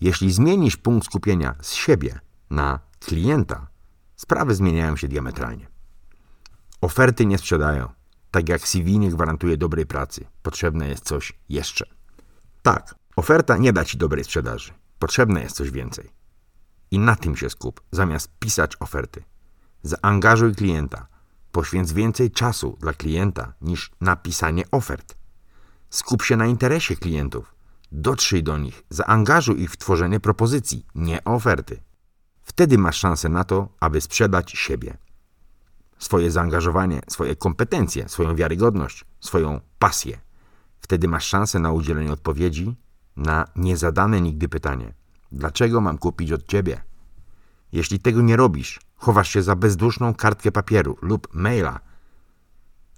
Jeśli 0.00 0.32
zmienisz 0.32 0.76
punkt 0.76 1.06
skupienia 1.06 1.54
z 1.60 1.72
siebie 1.72 2.20
na 2.50 2.80
klienta, 3.00 3.66
sprawy 4.16 4.54
zmieniają 4.54 4.96
się 4.96 5.08
diametralnie. 5.08 5.68
Oferty 6.80 7.26
nie 7.26 7.38
sprzedają. 7.38 7.88
Tak 8.30 8.48
jak 8.48 8.68
CV 8.68 8.98
nie 8.98 9.10
gwarantuje 9.10 9.56
dobrej 9.56 9.86
pracy, 9.86 10.24
potrzebne 10.42 10.88
jest 10.88 11.04
coś 11.04 11.32
jeszcze. 11.48 11.86
Tak, 12.62 12.94
oferta 13.16 13.56
nie 13.56 13.72
da 13.72 13.84
ci 13.84 13.98
dobrej 13.98 14.24
sprzedaży. 14.24 14.72
Potrzebne 14.98 15.42
jest 15.42 15.56
coś 15.56 15.70
więcej. 15.70 16.10
I 16.90 16.98
na 16.98 17.16
tym 17.16 17.36
się 17.36 17.50
skup, 17.50 17.80
zamiast 17.90 18.38
pisać 18.38 18.72
oferty. 18.80 19.24
Zaangażuj 19.82 20.54
klienta. 20.54 21.06
Poświęć 21.52 21.92
więcej 21.92 22.30
czasu 22.30 22.76
dla 22.80 22.92
klienta 22.92 23.52
niż 23.60 23.90
na 24.00 24.16
pisanie 24.16 24.64
ofert. 24.70 25.17
Skup 25.90 26.22
się 26.22 26.36
na 26.36 26.46
interesie 26.46 26.96
klientów. 26.96 27.54
Dotrzyj 27.92 28.42
do 28.42 28.58
nich, 28.58 28.82
zaangażuj 28.90 29.62
ich 29.62 29.70
w 29.70 29.76
tworzenie 29.76 30.20
propozycji, 30.20 30.86
nie 30.94 31.24
oferty. 31.24 31.82
Wtedy 32.42 32.78
masz 32.78 32.96
szansę 32.96 33.28
na 33.28 33.44
to, 33.44 33.68
aby 33.80 34.00
sprzedać 34.00 34.50
siebie. 34.50 34.96
Swoje 35.98 36.30
zaangażowanie, 36.30 37.00
swoje 37.08 37.36
kompetencje, 37.36 38.08
swoją 38.08 38.36
wiarygodność, 38.36 39.04
swoją 39.20 39.60
pasję. 39.78 40.18
Wtedy 40.80 41.08
masz 41.08 41.24
szansę 41.24 41.58
na 41.58 41.72
udzielenie 41.72 42.12
odpowiedzi 42.12 42.76
na 43.16 43.44
niezadane 43.56 44.20
nigdy 44.20 44.48
pytanie: 44.48 44.94
dlaczego 45.32 45.80
mam 45.80 45.98
kupić 45.98 46.32
od 46.32 46.46
ciebie? 46.46 46.82
Jeśli 47.72 48.00
tego 48.00 48.22
nie 48.22 48.36
robisz, 48.36 48.80
chowasz 48.96 49.28
się 49.28 49.42
za 49.42 49.56
bezduszną 49.56 50.14
kartkę 50.14 50.52
papieru 50.52 50.98
lub 51.02 51.28
maila, 51.32 51.80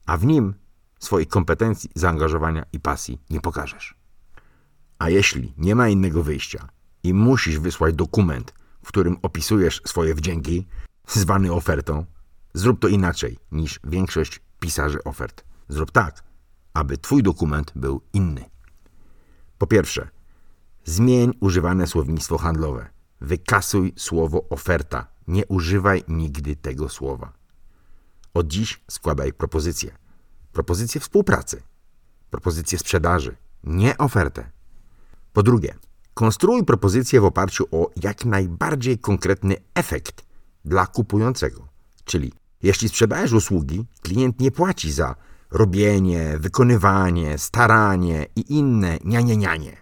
a 0.06 0.16
w 0.16 0.26
nim 0.26 0.54
swoich 1.00 1.28
kompetencji, 1.28 1.90
zaangażowania 1.94 2.64
i 2.72 2.80
pasji 2.80 3.20
nie 3.30 3.40
pokażesz. 3.40 3.94
A 4.98 5.10
jeśli 5.10 5.54
nie 5.58 5.74
ma 5.74 5.88
innego 5.88 6.22
wyjścia 6.22 6.68
i 7.02 7.14
musisz 7.14 7.58
wysłać 7.58 7.94
dokument, 7.94 8.54
w 8.84 8.88
którym 8.88 9.16
opisujesz 9.22 9.80
swoje 9.86 10.14
wdzięki, 10.14 10.66
zwany 11.06 11.52
ofertą, 11.52 12.04
zrób 12.54 12.80
to 12.80 12.88
inaczej 12.88 13.38
niż 13.52 13.80
większość 13.84 14.40
pisarzy 14.60 15.04
ofert. 15.04 15.44
Zrób 15.68 15.90
tak, 15.90 16.22
aby 16.74 16.98
Twój 16.98 17.22
dokument 17.22 17.72
był 17.76 18.00
inny. 18.12 18.44
Po 19.58 19.66
pierwsze, 19.66 20.08
zmień 20.84 21.32
używane 21.40 21.86
słownictwo 21.86 22.38
handlowe. 22.38 22.90
Wykasuj 23.20 23.92
słowo 23.96 24.48
oferta. 24.50 25.06
Nie 25.28 25.46
używaj 25.46 26.04
nigdy 26.08 26.56
tego 26.56 26.88
słowa. 26.88 27.32
Od 28.34 28.46
dziś 28.46 28.80
składaj 28.90 29.32
propozycje. 29.32 29.96
Propozycje 30.52 31.00
współpracy. 31.00 31.62
Propozycje 32.30 32.78
sprzedaży. 32.78 33.36
Nie 33.64 33.98
ofertę. 33.98 34.50
Po 35.32 35.42
drugie, 35.42 35.74
konstruuj 36.14 36.64
propozycję 36.64 37.20
w 37.20 37.24
oparciu 37.24 37.64
o 37.70 37.90
jak 38.02 38.24
najbardziej 38.24 38.98
konkretny 38.98 39.56
efekt 39.74 40.24
dla 40.64 40.86
kupującego. 40.86 41.68
Czyli 42.04 42.32
jeśli 42.62 42.88
sprzedajesz 42.88 43.32
usługi, 43.32 43.84
klient 44.02 44.40
nie 44.40 44.50
płaci 44.50 44.92
za 44.92 45.14
robienie, 45.50 46.38
wykonywanie, 46.38 47.38
staranie 47.38 48.26
i 48.36 48.54
inne 48.58 48.98
nianie 49.04 49.36
nianie. 49.36 49.76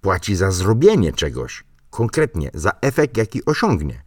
Płaci 0.00 0.36
za 0.36 0.50
zrobienie 0.50 1.12
czegoś, 1.12 1.64
konkretnie 1.90 2.50
za 2.54 2.72
efekt, 2.80 3.16
jaki 3.16 3.44
osiągnie. 3.44 4.02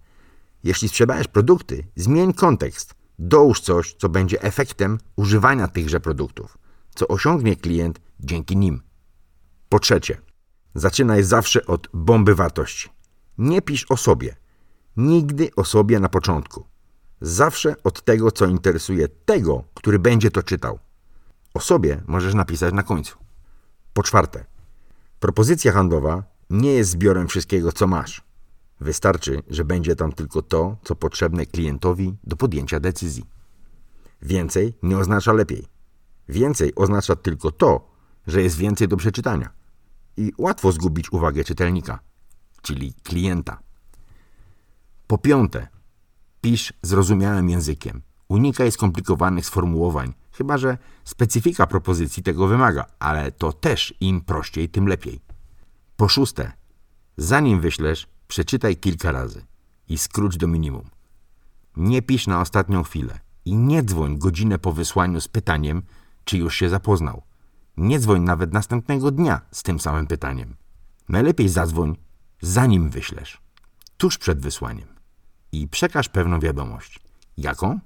Jeśli 0.64 0.90
sprzedajesz 0.90 1.28
produkty, 1.28 1.88
zmień 1.96 2.34
kontekst. 2.34 2.96
Dołóż 3.20 3.62
coś, 3.62 3.94
co 3.94 4.10
będzie 4.10 4.42
efektem 4.42 4.98
używania 5.16 5.68
tychże 5.68 6.00
produktów, 6.00 6.58
co 6.96 7.08
osiągnie 7.08 7.56
klient 7.56 8.00
dzięki 8.20 8.58
nim. 8.58 8.82
Po 9.70 9.80
trzecie, 9.80 10.22
zaczynaj 10.76 11.24
zawsze 11.24 11.66
od 11.66 11.88
bomby 11.94 12.36
wartości. 12.36 12.90
Nie 13.38 13.62
pisz 13.62 13.86
o 13.90 13.98
sobie. 13.98 14.36
Nigdy 14.98 15.50
o 15.56 15.64
sobie 15.64 16.00
na 16.00 16.10
początku. 16.10 16.66
Zawsze 17.22 17.76
od 17.84 18.04
tego, 18.04 18.32
co 18.32 18.46
interesuje 18.46 19.08
tego, 19.08 19.64
który 19.74 20.00
będzie 20.00 20.32
to 20.32 20.44
czytał. 20.44 20.80
O 21.54 21.60
sobie 21.60 22.04
możesz 22.08 22.34
napisać 22.34 22.74
na 22.74 22.84
końcu. 22.84 23.18
Po 23.94 24.04
czwarte, 24.04 24.46
propozycja 25.20 25.72
handlowa 25.72 26.24
nie 26.50 26.74
jest 26.74 26.90
zbiorem 26.90 27.28
wszystkiego, 27.28 27.72
co 27.72 27.88
masz. 27.88 28.25
Wystarczy, 28.82 29.44
że 29.50 29.66
będzie 29.66 29.96
tam 29.96 30.12
tylko 30.12 30.42
to, 30.42 30.78
co 30.84 30.96
potrzebne 30.96 31.46
klientowi 31.46 32.18
do 32.24 32.36
podjęcia 32.36 32.80
decyzji. 32.80 33.26
Więcej 34.22 34.74
nie 34.84 34.98
oznacza 34.98 35.34
lepiej. 35.34 35.66
Więcej 36.30 36.76
oznacza 36.76 37.16
tylko 37.16 37.52
to, 37.52 37.92
że 38.28 38.42
jest 38.42 38.58
więcej 38.58 38.88
do 38.88 38.98
przeczytania. 38.98 39.50
I 40.18 40.34
łatwo 40.38 40.72
zgubić 40.72 41.12
uwagę 41.12 41.44
czytelnika, 41.44 42.00
czyli 42.62 42.94
klienta. 43.04 43.60
Po 45.08 45.18
piąte, 45.18 45.68
pisz 46.42 46.74
zrozumiałym 46.82 47.50
językiem. 47.50 48.02
Unikaj 48.28 48.72
skomplikowanych 48.72 49.46
sformułowań, 49.46 50.14
chyba 50.32 50.58
że 50.58 50.78
specyfika 51.04 51.68
propozycji 51.68 52.24
tego 52.24 52.48
wymaga, 52.48 52.86
ale 53.00 53.32
to 53.32 53.54
też 53.54 53.94
im 54.00 54.22
prościej, 54.22 54.70
tym 54.70 54.88
lepiej. 54.88 55.20
Po 55.98 56.08
szóste, 56.08 56.52
zanim 57.18 57.62
wyślesz, 57.62 58.08
przeczytaj 58.28 58.78
kilka 58.78 59.12
razy 59.12 59.46
i 59.90 59.98
skróć 59.98 60.38
do 60.38 60.48
minimum. 60.48 60.90
Nie 61.78 62.02
pisz 62.02 62.28
na 62.28 62.42
ostatnią 62.42 62.84
chwilę 62.84 63.20
i 63.46 63.56
nie 63.56 63.84
dzwoń 63.84 64.18
godzinę 64.18 64.60
po 64.60 64.72
wysłaniu 64.72 65.22
z 65.22 65.28
pytaniem, 65.28 65.84
czy 66.24 66.38
już 66.38 66.56
się 66.56 66.70
zapoznał. 66.70 67.22
Nie 67.78 68.00
dzwoń 68.00 68.22
nawet 68.22 68.54
następnego 68.54 69.12
dnia 69.12 69.42
z 69.52 69.64
tym 69.64 69.80
samym 69.80 70.08
pytaniem. 70.08 70.56
Najlepiej 71.10 71.50
zadzwoń, 71.50 71.98
zanim 72.42 72.90
wyślesz, 72.90 73.42
tuż 73.98 74.18
przed 74.18 74.40
wysłaniem 74.40 74.88
i 75.52 75.68
przekaż 75.68 76.10
pewną 76.10 76.40
wiadomość. 76.40 77.00
Jaką? 77.38 77.80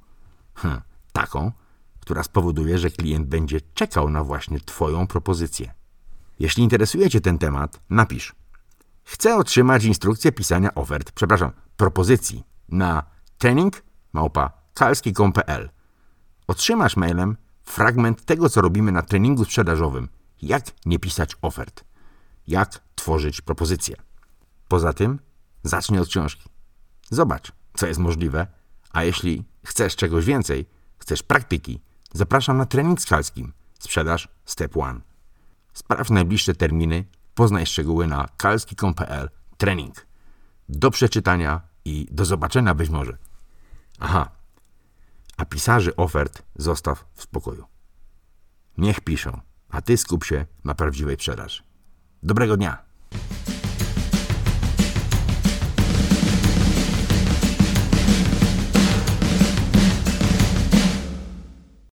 Hm, 0.56 0.82
taką, 1.12 1.52
która 2.00 2.24
spowoduje, 2.24 2.78
że 2.78 2.90
klient 2.90 3.28
będzie 3.28 3.62
czekał 3.62 4.10
na 4.10 4.24
właśnie 4.24 4.60
Twoją 4.60 5.08
propozycję. 5.08 5.74
Jeśli 6.40 6.64
interesuje 6.64 7.10
Cię 7.10 7.22
ten 7.22 7.38
temat, 7.38 7.80
napisz. 7.90 8.36
Chcę 9.12 9.36
otrzymać 9.36 9.84
instrukcję 9.84 10.32
pisania 10.32 10.76
ofert, 10.76 11.12
przepraszam, 11.12 11.52
propozycji 11.78 12.44
na 12.70 13.04
training 13.38 13.84
małpa. 14.14 14.52
Otrzymasz 16.48 16.98
mailem 16.98 17.38
fragment 17.64 18.26
tego, 18.26 18.50
co 18.50 18.62
robimy 18.62 18.92
na 18.92 19.02
treningu 19.02 19.46
sprzedażowym. 19.46 20.10
Jak 20.42 20.66
nie 20.86 21.00
pisać 21.00 21.36
ofert. 21.42 21.84
Jak 22.48 22.80
tworzyć 22.96 23.42
propozycje. 23.42 23.96
Poza 24.68 24.94
tym 24.94 25.20
zacznij 25.64 26.00
od 26.00 26.08
książki. 26.08 26.50
Zobacz, 27.10 27.52
co 27.74 27.88
jest 27.88 28.00
możliwe, 28.00 28.48
a 28.92 29.04
jeśli 29.04 29.44
chcesz 29.66 29.96
czegoś 29.96 30.26
więcej, 30.26 30.66
chcesz 30.98 31.24
praktyki, 31.24 31.82
zapraszam 32.14 32.58
na 32.58 32.66
trening 32.66 33.02
z 33.02 33.06
kalskim. 33.06 33.54
Sprzedaż 33.80 34.28
Step 34.46 34.76
1. 34.76 35.02
Sprawdź 35.74 36.10
najbliższe 36.10 36.56
terminy, 36.56 37.06
poznaj 37.40 37.66
szczegóły 37.66 38.08
na 38.08 38.28
kalski.pl 38.38 39.30
trening. 39.58 40.08
Do 40.70 40.92
przeczytania 40.92 41.62
i 41.86 42.08
do 42.12 42.26
zobaczenia 42.26 42.74
być 42.74 42.90
może. 42.90 43.18
Aha, 44.00 44.32
a 45.38 45.46
pisarzy 45.46 45.96
ofert 45.96 46.44
zostaw 46.56 47.06
w 47.14 47.22
spokoju. 47.22 47.66
Niech 48.78 49.02
piszą, 49.02 49.42
a 49.70 49.82
ty 49.82 49.98
skup 49.98 50.24
się 50.26 50.46
na 50.64 50.76
prawdziwej 50.76 51.16
sprzedaży. 51.16 51.64
Dobrego 52.24 52.58
dnia! 52.58 52.78